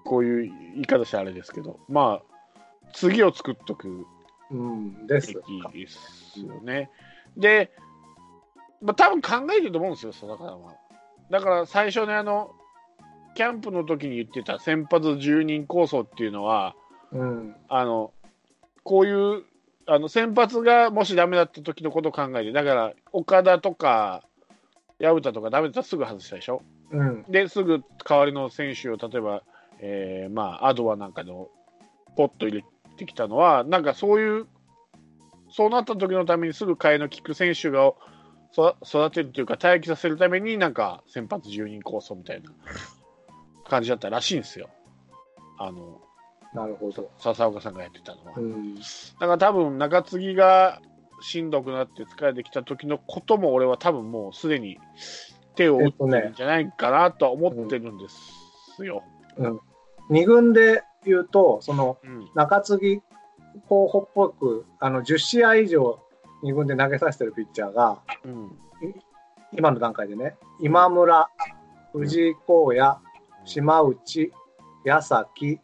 [0.03, 4.05] こういう言い方したらあれですけど、まあ、次を作っとく
[4.51, 5.07] うん。
[5.07, 5.41] ですべ。
[5.41, 6.89] きですよね。
[7.37, 7.71] で、
[8.81, 10.75] まあ、多分考えてると思うんですよ、佐々さんは。
[11.29, 12.51] だから最初ね、あの、
[13.35, 16.75] キャンプの時に言ってた先発10人構想っていうのは、
[17.15, 17.55] うん。
[17.69, 18.11] あの、
[18.83, 19.43] こういう、
[19.87, 24.23] あの、先発がもしダメだった時のことを考えて、だから、岡田とか、
[24.99, 26.61] 矢蓋とかダメだったらすぐ外したでしょ？
[26.91, 27.25] うん。
[27.29, 29.43] で、すぐ代わりの選手を、例えば、
[29.79, 31.49] えーまあ、アドアなんかの、
[32.15, 34.47] ポッと入れてきたのは、なんかそういう、
[35.49, 37.93] そうなった時のためにすぐ替えの利く選手が
[38.51, 42.49] そ育てるというか、待機させるために、なんか先発10人構想みたいな
[43.67, 44.69] 感じだったらしいんですよ。
[45.59, 46.01] あの、
[46.55, 47.09] なるほど。
[47.19, 48.33] 笹岡さんがやってたのは。
[48.37, 48.75] うん。
[48.75, 48.81] だ
[49.19, 50.81] から多分中継ぎが
[51.21, 54.79] しんどくなって疲れてきた時のことも俺は多分もうすでに
[55.55, 59.03] 手を打ってるんじゃないかなとは思ってるんですよ。
[60.09, 63.01] 二軍で言うと、そのうん中継ぎ
[63.67, 65.99] 候補っぽく、あの10試合以上
[66.43, 68.51] 二軍で投げさせてるピッチャーが、うん
[69.57, 71.29] 今の段階でね、今村、
[71.93, 73.01] 藤井荒野、
[73.45, 74.31] 島内、
[74.83, 75.59] 矢崎、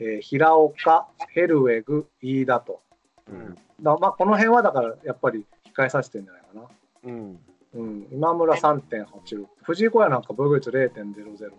[0.00, 2.80] えー平岡、ヘルウェグ、飯田と。
[3.28, 3.54] うん。
[3.82, 6.68] だまあ、この辺はだからやっぱり控えさせてるんじゃないかな。
[7.04, 7.38] うん。
[7.74, 11.50] うん、今村3.86、藤井小屋なんか防御率0.00、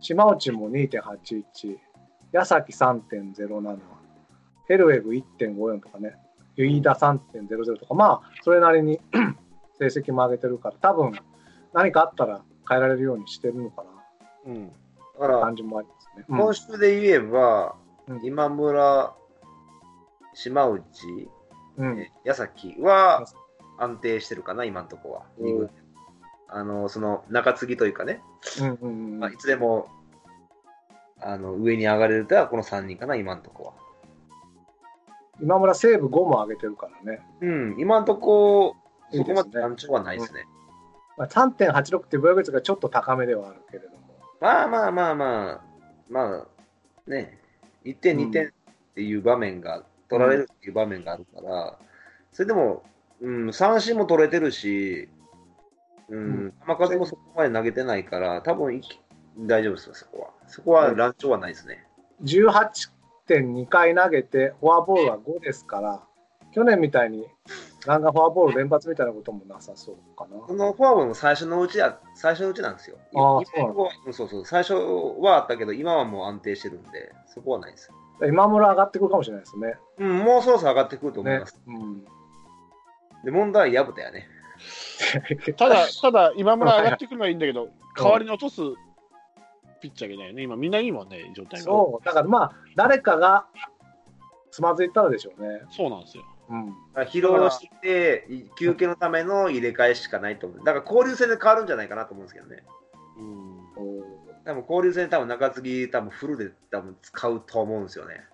[0.00, 1.76] 島内も2.81、
[2.32, 3.78] 矢崎3.07、
[4.66, 6.16] ヘルウェグ1.54とかね、
[6.56, 8.98] 飯田3.00とか、まあ、それなりに
[9.78, 11.12] 成績も上げてるから、多分
[11.74, 13.84] 何かあったら変えられるようにしてるのか
[14.46, 14.72] うん
[15.18, 16.24] だからな感、じもありますね。
[16.28, 17.76] うん今週で言えば、
[18.08, 19.14] うん今村、
[20.34, 20.84] 島内、
[21.78, 21.98] うん。
[21.98, 23.26] え矢崎は
[23.78, 25.70] 安定してるかな、今のところは。
[26.48, 28.22] あの、その、中継ぎというかね、
[28.60, 29.88] うんうんうんまあ、いつでも、
[31.20, 33.74] あの、上に上がれるとはこの3人かな、今のところは。
[35.40, 37.20] 今村西武5も上げてるからね。
[37.40, 38.76] うん、今のとこ
[39.12, 40.46] そこまで単調はないですね。
[41.18, 44.05] まあ、3.86って防御率がちょっと高めではあるけれども。
[44.40, 45.60] まあまあまあまあ、
[46.10, 46.46] ま
[47.06, 47.38] あ、ね、
[47.84, 48.50] 1点、うん2点っ
[48.94, 51.78] ていう場面が、取られるっていう場面があるから、
[52.32, 52.84] それでも、
[53.20, 55.08] うん、三振も取れてるし、
[56.08, 59.00] うん、球数もそこまで投げてないから、多分いき
[59.38, 60.30] 大丈夫ですよ、そこは。
[60.46, 61.84] そこは乱調はないですね。
[62.22, 66.02] 18.2回投げて、フォアボールは5ですから、
[66.56, 67.26] 去年みたいに
[67.84, 70.38] ガンガンフォアボール連発みたいなこともなさそうかな。
[70.38, 72.96] このフォアボールも最初のうちや、最初のうちなんですよ。
[73.14, 77.90] ああ今はうんそうそう、最初はあったけど、今はもう安定してるんで、そこはないです。
[78.26, 79.74] 今村上がってくるかもしれないですね。
[79.98, 81.60] うん、もうそろそろ上がってくると思いねます。
[81.66, 82.04] うん、
[83.22, 84.26] で、問題は薮田やね。
[85.58, 88.62] ただ、ただ、今村上がってくるのはいいんだけど、代わりに落とす
[89.82, 90.42] ピッチャーがいないよね。
[90.42, 91.66] 今、みんないいもんね、状態が。
[91.66, 93.44] そう、だからまあ、誰かが
[94.50, 95.60] つまずいたらでしょうね。
[95.68, 96.24] そうなんですよ。
[96.48, 100.58] うん、疲労して、休憩のための入れ替えしかないと思う。
[100.64, 102.62] だから交流戦で変わるんじゃないかなと思うんですけどね。
[103.18, 108.24] うんお多分交流戦多分中継ぎ多分フルで多分使うと思うんですよね。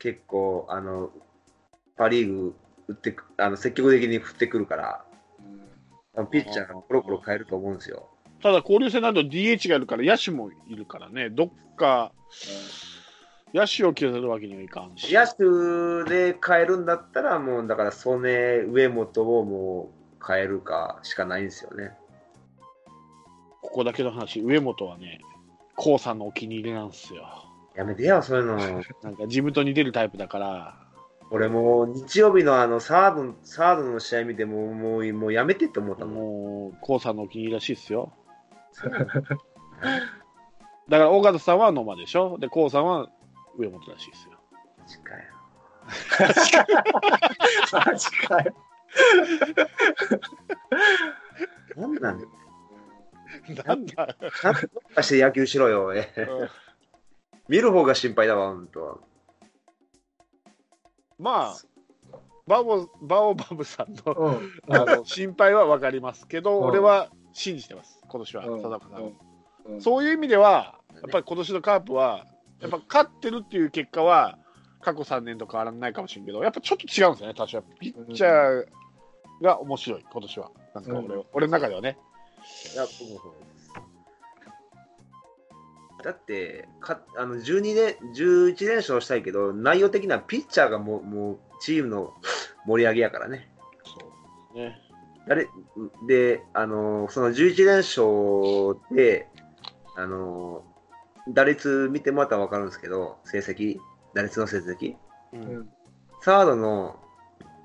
[0.00, 1.10] 結構、あの、
[1.96, 2.54] パ・リーグ
[2.88, 5.04] 打ってくあの積極的に振ってくるから、
[6.14, 8.08] 多分ピッチャーがコロコロ変えると思うんですよ。
[8.42, 12.12] ただ、交流戦など DH がいるから、野手もいるからね、どっか、
[13.54, 15.14] 野手を削るわけにはいかんし。
[15.14, 21.92] 野手で変えるんだったら、もうだから、曽根、上本をもう変えるかしかないんですよね。
[23.62, 25.20] ここだけの話、上本はね、
[25.76, 27.24] コウさんのお気に入りなんですよ。
[27.76, 28.56] やめてよ、そういうの。
[28.56, 30.80] なんか、地元に出るタイプだから、
[31.30, 36.14] 俺もう日曜日のあのサードサードの試合見てもうもうもうやめてって思ったもん。
[36.14, 38.12] もう、コウさんのお気に入りらしいですよ。
[40.88, 42.36] だから、尾形さんは野間でしょ？
[42.38, 43.08] で、コウさんは
[43.56, 44.32] 上本らしいですよ。
[44.86, 45.34] 近い
[47.72, 48.54] マジかよ。
[51.76, 52.30] なんなんだよ。
[53.66, 54.54] なんだ、ちゃん
[54.94, 55.92] として野球しろよ。
[55.94, 56.08] え
[57.48, 59.00] 見る方が心配だわ、本当。
[61.18, 61.56] まあ、
[62.46, 69.06] バオバオバブさんのうん、あの心配は分かりますけど、うん俺は信じてます、今年は、うん佐々岡さんを。
[69.06, 72.26] うんそういう意味では、やっぱり今年のカープは、
[72.60, 74.38] やっぱ勝ってるっていう結果は、
[74.80, 77.62] 過去3年と変わらないかもしれんけど、やっぱちょっと違うんですよね、多少。
[77.80, 78.64] ピッチャー
[79.42, 80.50] が面白い、今年は。
[80.74, 81.98] なんか俺は、俺の中ではね。
[82.74, 83.20] いや、そうです。
[86.04, 92.12] だって、かあの12連11連勝したいけど、内容的にはピッチャーがもうもうチームの
[92.66, 93.48] 盛り上げやからね。
[93.84, 94.12] そ
[94.54, 94.78] うね
[95.26, 95.48] 誰
[96.06, 99.28] で、あのその11連勝で、
[99.96, 100.62] あの
[101.28, 103.78] 打率見てもらったら分かるんですけど、成績、
[104.14, 104.96] 打率の成績、
[105.32, 105.68] ううんん
[106.20, 106.98] サードの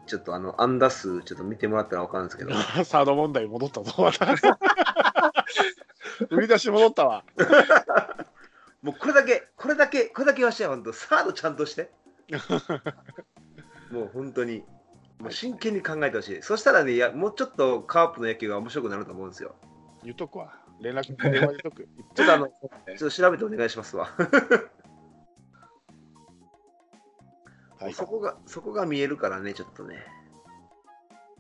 [0.06, 4.28] ちょっとあの安打数、ちょっと見てもらったら分かるんですけど、 サード問題戻ったぞ、また。
[6.30, 7.24] 売り出し戻ったわ。
[8.82, 11.92] もうこれだけ、これだけ、これだけはしてよ、本当、サードちゃんとして。
[13.92, 14.64] もう本当に、
[15.20, 16.42] もう真剣に考えてほしい。
[16.42, 19.56] そしたらね、いやもうちょっとカープの野球が面白くなると思うんですよ。
[20.04, 20.59] 言っとくわ。
[20.82, 21.88] 連絡、電話言っとく。
[22.16, 24.10] ちょっとあの、ちょっと調べてお願いしますわ。
[27.80, 30.06] はい、そこが、そこが見えるからね、ちょっとね、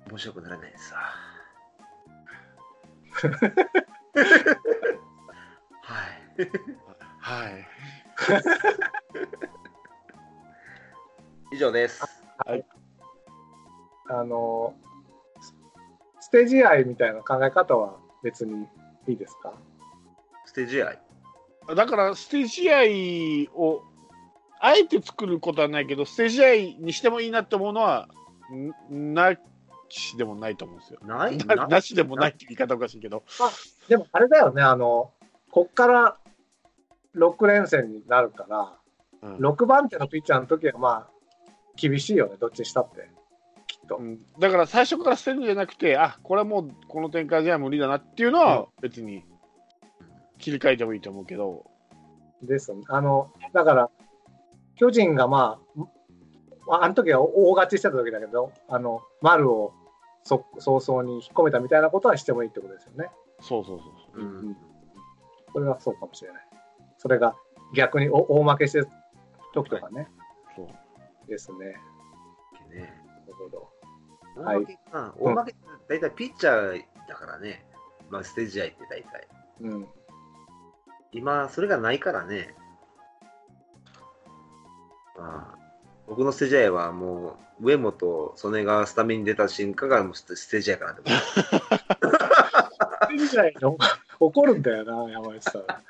[0.09, 0.99] 面白くならないですわ。
[5.81, 6.49] はい。
[7.19, 7.67] はい。
[11.51, 12.03] 以上です。
[14.09, 14.75] あの、
[16.19, 18.67] ステージ愛みたいな考え方は別に
[19.09, 19.53] いいですか？
[20.45, 20.99] ステージ愛。
[21.75, 23.81] だから、ステージ愛を、
[24.59, 28.07] あえて作ることはないけど、ステージ愛にしてもいいなって思うのは、
[28.91, 29.35] んな
[29.89, 30.99] しでもないと思うんですよ。
[31.03, 31.37] ない？
[31.37, 33.23] ななしでもないって言い方おかしいけど、
[33.87, 35.11] でもあれだよね、あの、
[35.51, 36.17] こっから
[37.15, 38.73] 6連戦になるから、
[39.21, 41.09] うん6番手のピッチャーの時はまあ、
[41.75, 43.09] 厳しいよね、どっちにしたって。
[43.89, 43.97] と。
[43.97, 49.25] うんだから最初から捨てるんじゃなくて、あこれはもうこの展開じゃ無理だなっていうのは、別に
[50.37, 51.65] 切り替えてもいいと思うけど、
[52.41, 52.83] ですね。
[52.87, 53.89] あの、だから、
[54.75, 55.59] 巨人がま
[56.69, 59.73] あ、ああの時は大勝ちしてた時だけど、あの、丸を
[60.23, 63.09] そ早々に引っ込めたみたいなことはしてもいいってことですよね。
[63.41, 64.21] そうそうそう。
[64.21, 64.57] うん。
[65.51, 66.47] それはそうかもしれない。
[66.97, 67.35] それが
[67.75, 68.87] 逆にお大負けしてる
[69.53, 70.07] 時とかね。
[70.55, 71.57] そうですね。
[72.69, 72.99] ね
[73.39, 73.69] ほど。
[74.43, 77.65] 大負けかな大負けって大体ピッチャーだからね。
[78.09, 79.27] まあ、ステージ試合って大体。
[79.61, 79.87] うん。
[81.11, 82.55] 今、それがないからね。
[85.17, 85.59] まあ、
[86.07, 91.15] 僕のステージ試合はもう、上本、曽根がスタメンに出た瞬間がもうステステージ試合かなって思
[93.09, 93.13] う。
[93.13, 93.77] いいじゃないの
[94.19, 95.63] 怒るんだよな、山内さん。
[95.67, 95.81] あ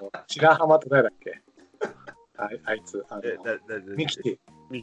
[0.00, 1.40] の、白浜と誰だっけ？
[2.36, 4.38] あいあいつ、あのえ、だだだミキティ。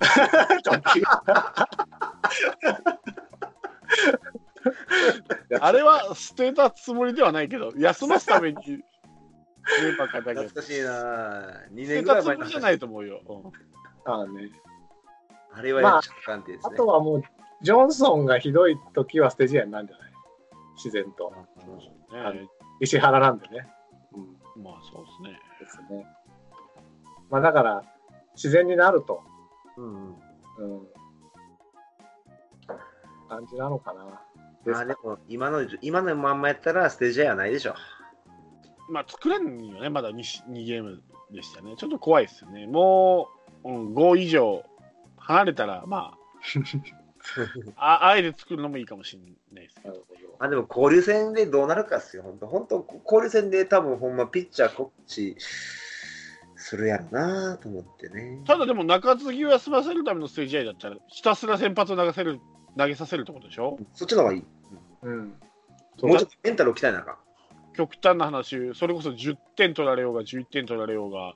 [5.49, 8.73] ミ あれは捨てたつもりではないけど、休ますためにメ
[9.93, 10.89] ンバーけど、懐かしいな
[11.71, 13.21] 2捨て年ぐらい前のたつもりじゃないと思うよ。
[13.27, 13.51] うん
[14.07, 14.51] ああね。
[15.51, 16.77] あれはやっちゃったんですあね。
[16.77, 17.23] とはもう、
[17.63, 20.11] ジョンソンがひどい時はステージアになるんじゃない？
[20.75, 21.33] 自然と。
[22.11, 22.47] あのね
[22.81, 23.67] 石原なんでね。
[24.55, 24.63] うん。
[24.63, 25.39] まあそうですね。
[25.59, 26.05] ですね。
[27.31, 27.83] まあだから、
[28.35, 29.23] 自然になると、
[29.77, 30.15] うんうん
[30.57, 30.87] うん、
[33.35, 34.21] 感じなのかな。
[34.71, 37.75] まあでも今の今のまんまやったらステージはないでしょ。
[38.89, 40.15] まあ作れんよね、まだ 2,
[40.49, 41.75] 2ゲームでしたね。
[41.77, 42.65] ちょっと怖いですよね。
[42.65, 43.29] も
[43.63, 44.63] う、うん、5以上
[45.17, 46.15] 離れたら、ま
[47.77, 49.21] あ、 ああえて作るのもいいかもしれ
[49.53, 50.05] ないですけど。
[50.37, 55.37] あでも交流戦でどうなるかっすよ、本当、本当、交流戦で多分ほんまピッチャーこっち
[56.57, 58.41] するやろなと思ってね。
[58.45, 62.41] ただでも中継ぎを休ませるためのステージ試合だったら、ひたすら先発を投げせる
[62.77, 63.77] 投げさせるってことでしょ？
[63.93, 64.43] そっちの方がいい。
[65.03, 65.27] うん。
[65.27, 65.37] もう
[65.99, 67.17] ちょっとメンタルを鍛えなあかん。
[67.73, 71.35] 極端な話、それこそ10点取られようが、11点取られようが、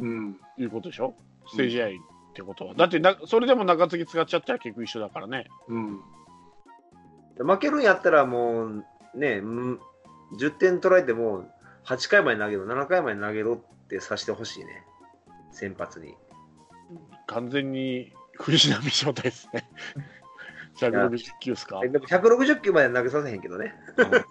[0.00, 0.36] うん。
[0.58, 1.14] いうことでしょ？
[1.46, 1.90] ステージ試合っ
[2.34, 2.74] てことは。
[2.74, 5.46] だってな、それでも中継ぎ使っちゃったら結局一緒だからね。
[5.68, 6.00] うん。
[7.36, 9.80] 負けるんやったらもうね、うん
[10.38, 11.44] 10点取られても
[11.84, 14.84] 8回まで投げろ、7回まで投げろってさしてほしいね。
[15.52, 16.16] 先発に。
[17.26, 19.68] 完全に藤波状態ですね。
[20.76, 21.80] 160球ですか？
[21.84, 23.74] えでも160球まで投げさせへんけどね。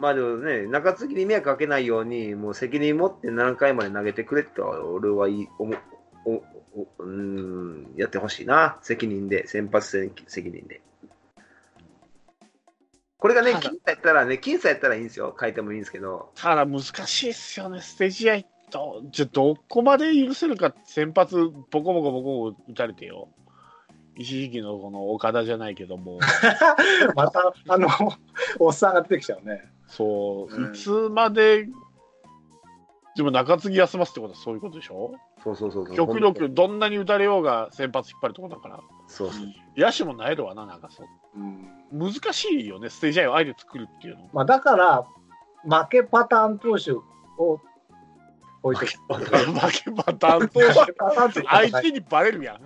[0.00, 5.78] まあでもね、中継ぎに迷惑かけないように、もう責任持って7回まで投げてくれって俺はいい思う
[6.24, 10.80] おおうーんやってほしいな、責任で、先発責責任で。
[13.18, 18.36] これがね、僅差やったらね、僅差やったらいいんですよ、書いてもいいんですけど、ただ難しいっすよね、ステージ試合
[18.70, 19.02] と。
[19.10, 21.36] じゃあどこまで許せるか、先発、
[21.70, 23.28] ボコボコボコ打たれてよ。
[24.16, 26.18] 一時期のこの岡田じゃないけども、
[27.14, 27.88] また、あの、
[28.58, 29.70] おっさんが出てきちゃうね。
[29.86, 31.68] そう、うんいつまで、
[33.16, 35.12] でも中継ぎ休ますってことはそういうことでしょ？
[35.42, 35.96] そうそうそうそう。
[35.96, 39.46] 極力どんなに打たれようが先発引っ張るってことだから、そうそう。
[39.76, 41.06] 野手もなえるわな、なんかそう。
[41.36, 41.68] うん。
[42.12, 44.28] 難しいよね、ステージ試合をあえて作るっていうの。
[44.32, 45.06] まあだから、
[45.64, 47.60] 負けパターン投手を
[48.62, 49.14] 置いてきた。
[49.14, 49.24] 負
[49.84, 52.58] けパターン投手負けパターンって言ったら相手にバレるやん。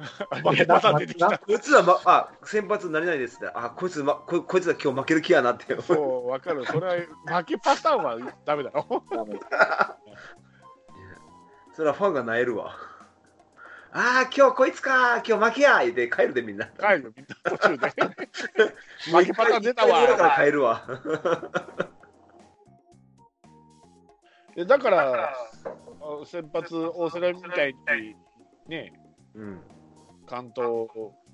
[0.42, 1.38] 負けパターン出てきた。
[1.38, 5.80] こいつは、ま、あ、先発何々ですって、あ、こいつ、ま、ここいつは今日負ける気やなって。
[5.83, 6.64] そう、わかる。
[6.66, 9.04] それは負けパターンはダメだろ。
[9.11, 9.38] ダメ
[11.74, 12.76] それはファンがなえるわ。
[13.92, 16.66] ああ、今日こいつか、今日負けや言って帰るでみんな。
[16.66, 17.92] 帰るよ、みんな途中で。
[19.12, 20.83] 負けパターン出たわ一回ぐらいから帰るわ。
[24.57, 25.35] でだから、
[26.24, 28.14] 先発、大瀬良みたいに、
[28.68, 28.92] ね、
[29.34, 29.60] うん。
[30.26, 30.88] 完投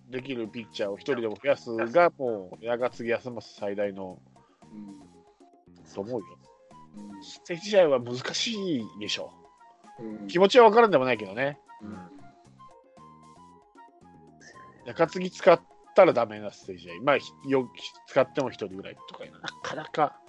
[0.09, 4.19] できるピッチャーを一人でも増やすが、もう、矢が次休ます最大の
[4.73, 5.11] うん
[5.95, 6.27] と思うよ。
[7.23, 9.33] ステージ試合は難しいでしょ。
[10.01, 11.59] ううん気持ちは分からんでもないけどね。
[11.83, 12.21] うん
[14.87, 15.61] 中継ぎ使っ
[15.95, 17.03] たらダメなステージ試合。
[17.03, 17.17] まあ、
[17.49, 17.71] よ
[18.09, 20.21] 使っても一人ぐらいとかなかなか。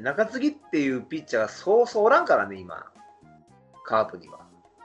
[0.00, 2.86] 中継ぎっていうピッチャーがそうそうおらんからね、今。
[3.84, 4.40] カープには。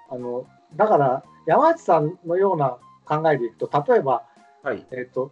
[0.10, 4.24] あのだから山内さんのような考えでいくと例えば、
[4.64, 4.86] はい。
[4.92, 5.32] えっと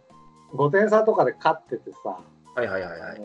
[0.54, 2.18] 5点差とかで勝っててさ、
[2.54, 3.20] はいはいはいはい。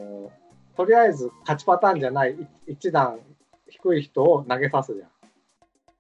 [0.76, 3.20] とりあえず勝ちパターンじゃないい一段
[3.70, 5.10] 低い人を投げさすじゃん。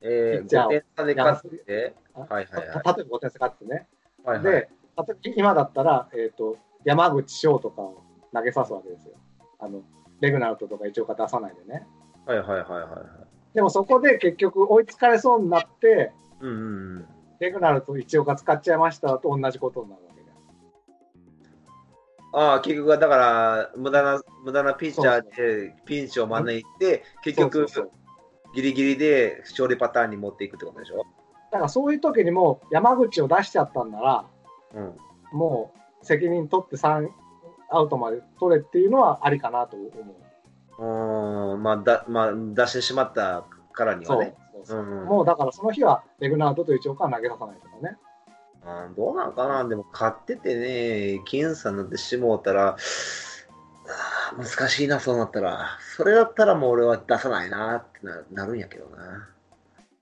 [0.02, 3.88] えー、じゃあ5点差で勝って、あはいはいはいた例えば5点差勝ってね。
[4.26, 4.44] はいはい。
[4.44, 9.14] で、例えば今だったら、えっと山口翔とかを投げさすわけですよ。
[9.60, 9.84] あの
[10.22, 11.86] レグナルトとか一応出さないでね。
[12.26, 13.56] はいはいはいはいはい。
[13.56, 16.60] でもそこで結局追いつかれそうになって、うんうんう
[17.00, 17.06] ん。
[17.40, 22.40] レグナルト一岡使っちゃいましたと同じことになるわけじゃん。
[22.40, 27.68] ああ、結局はだから、無駄な、無駄なピッチャーでピンチを招いて、結局、
[28.54, 31.06] ギリギリで勝利パターンに持っていくってことでしょ？
[31.52, 34.26] だからそういう時にも山口を出しちゃったんなら、
[34.76, 34.98] うん。
[35.34, 37.10] もう責任取って3
[37.72, 39.92] アウトまで取れっていうのはありかなと思う。
[40.80, 44.36] うーん、まあ、だ、まあ、出してしまったからにはね。
[44.54, 44.86] そうそうそう。
[44.86, 47.98] うんもうだからその日はレグナードと一応は投げささないとかね。
[48.64, 52.78] あーどうなんかなでも買っててね、僅差になってしもうたら、
[54.38, 55.80] 難しいな、そうなったら。
[55.96, 59.28] それだったらもう俺は出さないなってななるんやけどな。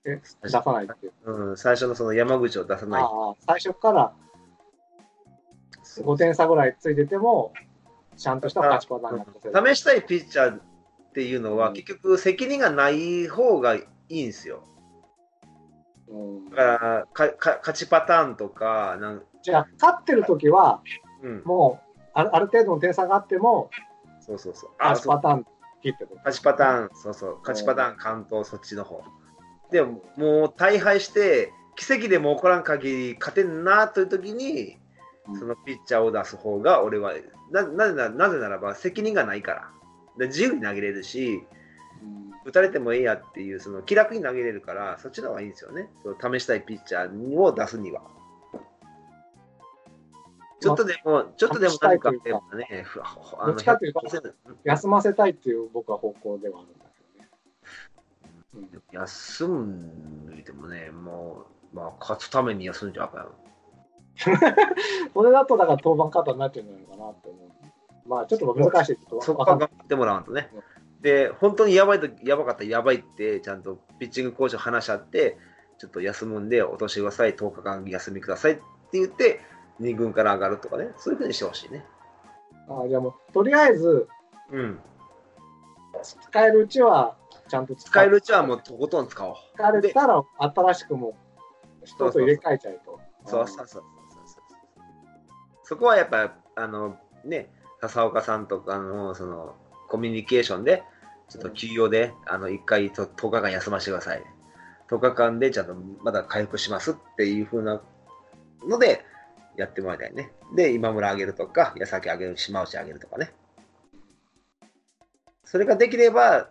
[0.04, 1.12] え、出さないっていう。
[1.24, 3.02] うん、最初のその山口を出さない。
[3.02, 4.12] ああ、最初から
[6.02, 7.52] 5点差ぐらいついてても、
[8.16, 10.60] ちゃんとした勝ちパターンになってて試したいピッチャーっ
[11.14, 14.62] ていうのは、うん結局責任がない方がいいんですよ。
[16.08, 20.82] うんだからかか勝ちパターンとか、なんじゃあ、勝ってる時は、
[21.22, 23.70] うん、もうあるある程度の点差があっても、
[24.20, 24.70] そうそうそう。
[24.78, 25.46] 勝ちパターン
[25.82, 26.16] 切ってこと。
[26.16, 29.02] 勝ちパターン、そうそう、勝ちパターン、関東、そっちの方。
[29.70, 34.79] でも、もう大敗して、奇跡でも起こらん限り勝てんなという時に、うん
[35.38, 37.14] そのピッチャーを出す方が、俺は、
[37.50, 39.70] ななぜななぜならば責任がないから。
[40.18, 41.42] で自由に投げれるし、
[42.02, 45.90] うん打たれてもいいやっていう、その気楽に投げれるから、そっちの方がいいんですよね。
[46.02, 48.02] その試したいピッチャーを出すには。
[50.60, 52.84] ちょっとでも、ちょっとでも何かあればね、
[53.46, 54.32] どっちかというと100%
[54.64, 56.84] 休ませたいっていう僕は方向ではあるんだ
[58.52, 58.74] けどね。
[58.74, 63.28] うん休んでもね、もう、まあ、勝つために休んじゃうから。
[65.14, 68.08] それだとだから登板方になっちゃうんじゃないかなって思う。
[68.08, 68.98] まあちょっと難しい。
[69.20, 70.50] そこは頑張ってもらわんとね。
[71.00, 75.38] で、本当にやばいと、やばかったらやばいって、ちゃんとピッチングコーチと話し合って、
[75.78, 78.62] ちょっと休むんで、落としてください、10日間休みくださいって
[78.92, 79.40] 言って、
[79.80, 81.86] 2軍から上がるとかね、そういうふうにしてほしいね。
[82.68, 84.08] あじゃあもう、とりあえず、
[84.50, 84.78] うん。
[86.02, 87.16] 使えるうちは
[87.48, 89.34] ちゃんと使使えるうちはもうとことん使おう。
[89.54, 91.16] 使えたら新しくも
[91.82, 93.00] う人と入れ替えちゃうと。
[93.26, 93.82] そうそうそう
[95.70, 97.48] そこはやっぱ、あの、ね、
[97.80, 99.54] 笹岡さんとかの、その、
[99.88, 100.82] コミュニケーションで、
[101.28, 104.24] ちょっと休養で、あの、1回と10日間休ませてください。
[104.88, 107.80] 10日間でちゃんとまだ回復しますっていう風な
[108.66, 109.04] ので、
[109.56, 110.32] やってもらいたいね。
[110.56, 113.32] で、今村あげるとか、矢崎あげる、島内あげるとかね。
[115.44, 116.50] それができれば、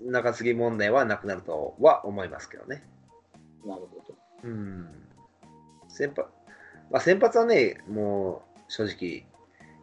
[0.00, 2.82] 中継ぎ問題はなくなるとは思いますけどね。
[3.66, 4.14] なるほど。
[4.42, 4.88] うん。
[5.88, 6.30] 先発、
[6.90, 9.26] まあ、先発はね、もう正直、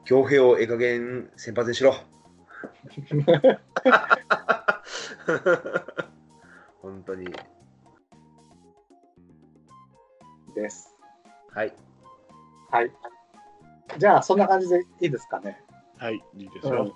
[0.05, 1.95] 強兵をええ加減先発にしろ。
[6.81, 7.27] 本当に。
[10.55, 10.95] です。
[11.53, 11.73] はい。
[12.71, 12.91] はい。
[13.97, 15.61] じゃあ、そんな感じでいいですかね。
[15.97, 16.93] はい、いいですよ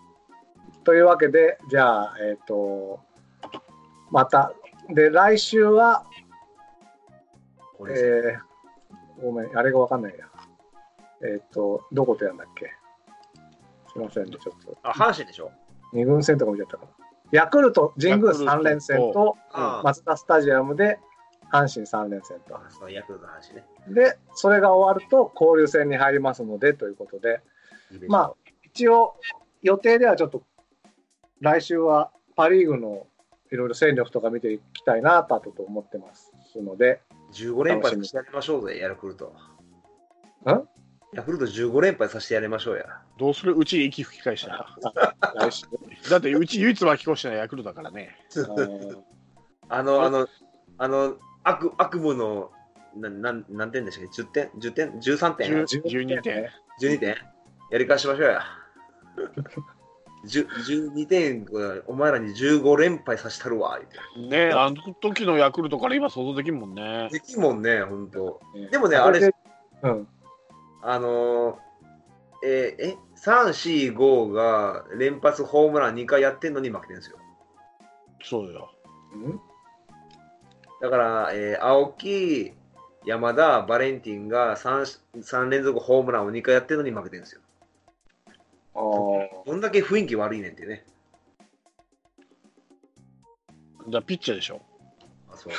[0.75, 0.83] うん。
[0.83, 2.99] というわけで、じゃあ、えっ、と、
[4.11, 4.53] また、
[4.89, 6.05] で、来週は、
[7.77, 8.46] これえー、
[9.21, 10.25] ごめん、あれがわかんないや。
[11.23, 12.71] えっ、と、どことやんだっけ？
[13.91, 14.77] すいませんね、ちょっと。
[14.83, 15.51] あ、阪神でしょ？
[15.93, 16.91] 二軍戦とか見ちゃったから。
[17.31, 20.99] ヤクルト、神宮3連戦と、あマツダスタジアムで
[21.51, 22.55] 阪神3連戦と。
[22.55, 23.65] あ、そう、ヤクルトの話ね。
[23.89, 27.41] で、それが終わると交流戦に入りますのでということで、
[27.91, 29.15] いいでまあ、一応、
[29.61, 30.43] 予定ではちょっと、
[31.41, 33.07] 来週はパ・リーグの
[33.51, 37.01] いろいろ戦力とか見ていきたいなとあとと思ってますので、
[37.33, 39.25] 15連敗させてやりましょうぜ、ヤクルト。
[39.27, 40.67] ん
[41.13, 42.85] ヤクルト15連敗させてやりましょうや。
[43.17, 43.53] どうする？
[43.55, 44.67] うち息吹き返した
[46.09, 48.15] だってうち唯一巻き越してないヤクルトだからね。
[49.69, 50.27] あの、あの、
[50.77, 52.51] あの、悪悪夢の、
[52.95, 56.49] ななん何点でしたっけ ?10 点 ?10 点 ?13 点？10 12点。
[56.81, 57.15] ?12 点？
[57.71, 58.41] やり返しましょうや。
[60.25, 60.47] 10
[60.93, 61.45] 12点、
[61.87, 63.79] お前らに15連敗させたるわ。
[64.29, 67.09] ねあの時のヤクルトから今想像できんもんね。
[67.11, 68.41] できんもんね、ほんと。
[68.55, 69.19] ねでもね、あれ、
[69.83, 70.07] うん、
[70.81, 71.55] あのー
[72.43, 77.17] えーえ、3、4、5が連発ホームラン2回やってんのに負けてるんですよ。
[78.23, 78.71] そうよ。
[79.13, 79.39] うん？
[80.81, 82.53] だから、えー青木、
[83.05, 87.41] 山田、バレンティンが 3, 3連続ホームランを2回やってるのに負けてるんですよ。
[89.45, 90.85] どんだけ雰囲気悪いねんってね。
[93.89, 94.61] じゃあピッチャーでしょ。
[95.31, 95.53] あそう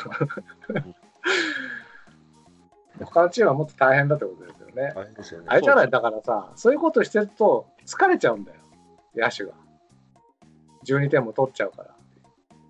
[3.05, 4.93] 他のチームはもっと大変だってことですよね。
[4.95, 5.47] 大変ですよね。
[5.49, 5.91] あれじゃない？
[5.91, 8.59] だからさ、そういうことしてると疲れちゃうんだよ、
[9.15, 9.53] 野手が。
[10.85, 11.95] 12点も取っちゃうから、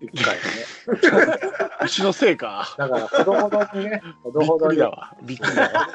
[0.01, 1.39] 1回でね。
[1.83, 2.75] うちのせいか。
[2.77, 4.69] だから、ほどほどにね、ほどほどに。
[4.69, 5.15] くりだわ。
[5.23, 5.87] びっくりだわ。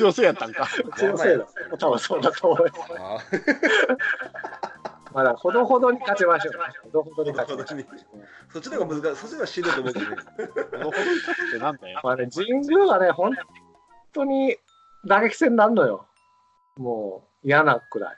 [0.00, 0.68] のせいやったんか。
[0.84, 1.46] うちのせいだ。
[1.78, 2.92] 多分そうだと思います。
[2.98, 4.70] あ
[5.12, 6.54] まあ、だからほどほどに勝ちましょう。
[6.84, 7.80] ほどほどに勝ちましょう。
[7.80, 9.20] ーそっちの方が難しい。
[9.20, 10.16] そっちの方がしんどいと思うけどね。
[10.16, 12.00] このほどに勝つってなんだよ。
[12.02, 13.36] まあね、神宮はね、本
[14.12, 14.56] 当に
[15.06, 16.06] 打撃戦になるのよ。
[16.76, 18.16] もう嫌なくらい。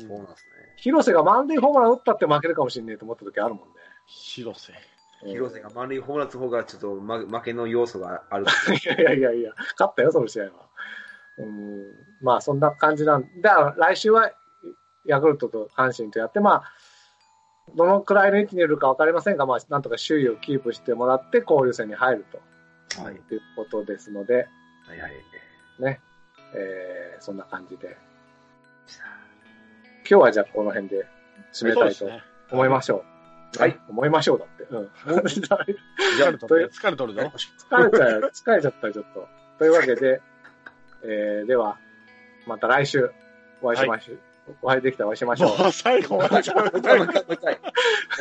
[0.00, 0.74] そうなんですね。
[0.76, 3.74] 広瀬が満塁ホームラン打ったって負けるかもしれないと思った時あるもんね。
[4.06, 4.72] 広瀬。
[5.24, 8.46] 広瀬が満塁ホームラン打つ方がちょっと負負けの要素がある。
[8.84, 10.50] いやいやいやいや、勝ったよ、その試合は。
[11.38, 14.32] うん、まあ、そんな感じなんだから、来週は
[15.04, 16.72] ヤクルトと阪神とやって、まあ、
[17.74, 23.14] どのくらいの位置にいるか分かりませんが、まあ、なんとか首位をキープしてもらって、交流戦に入ると、はい。
[23.14, 23.22] い、う
[23.56, 24.48] ことですので、
[24.86, 25.12] はいはい。
[25.78, 26.00] ね、
[26.54, 27.96] えーそんな感じで、
[30.08, 31.06] 今日はじゃあこの辺で
[31.52, 32.08] 締めたいと。
[32.50, 33.04] 思いましょ
[33.56, 33.60] う。
[33.60, 33.78] はい。
[33.88, 34.64] 思いましょうだって。
[34.64, 34.90] うん。
[35.24, 37.22] 疲 じゃ疲れとるね疲れとるぞ。
[37.22, 39.28] れちゃう、疲れちゃったよ、ちょっと。
[39.58, 40.20] というわけで、
[41.04, 41.78] えー、では、
[42.46, 43.10] また来週
[43.62, 44.18] お会いしましょう。
[44.60, 45.72] お会いできたらお会いしましょう。
[45.72, 46.20] 最後。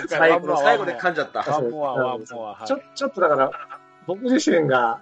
[0.07, 1.39] 最後の最後で噛んじゃった。
[1.39, 2.55] ワンモア、ワンモア。
[2.55, 3.51] はいちょ、ちょっとだから、
[4.07, 5.01] 僕自身が、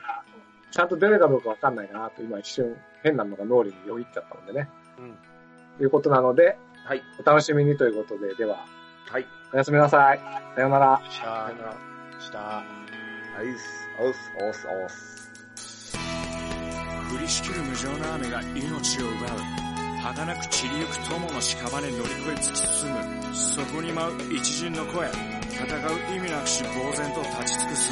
[0.72, 4.70] ちゃんと出るかどうかわかんないかなと、今一瞬変なのが脳裏によぎっちゃったのでね。
[4.98, 5.18] うん
[5.78, 7.04] ということなので、はい。
[7.20, 8.66] お楽しみにということで、では、
[9.10, 9.28] はい。
[9.54, 10.20] おやすみなさい。
[10.56, 11.02] さようなら。
[11.10, 12.40] しゃーした。
[12.40, 12.64] は
[13.44, 13.48] い。
[14.00, 15.22] おす、おす、おす。
[17.12, 19.72] 降りしきる無情な雨が命を奪う
[20.02, 27.92] 儚く散りゆく友の屍乗り越え突き進むそこに舞う一陣の声戦う意味なくし呆然と立ち尽くす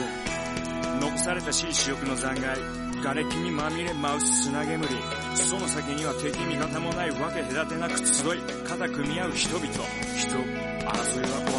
[1.01, 4.85] 残されたしい死翼の残骸瓦礫にまみれ舞う砂煙。
[5.33, 9.67] その先には敵味方もないわけ隔てなく集い肩組み合う人々。
[9.67, 11.58] 人争いは終わ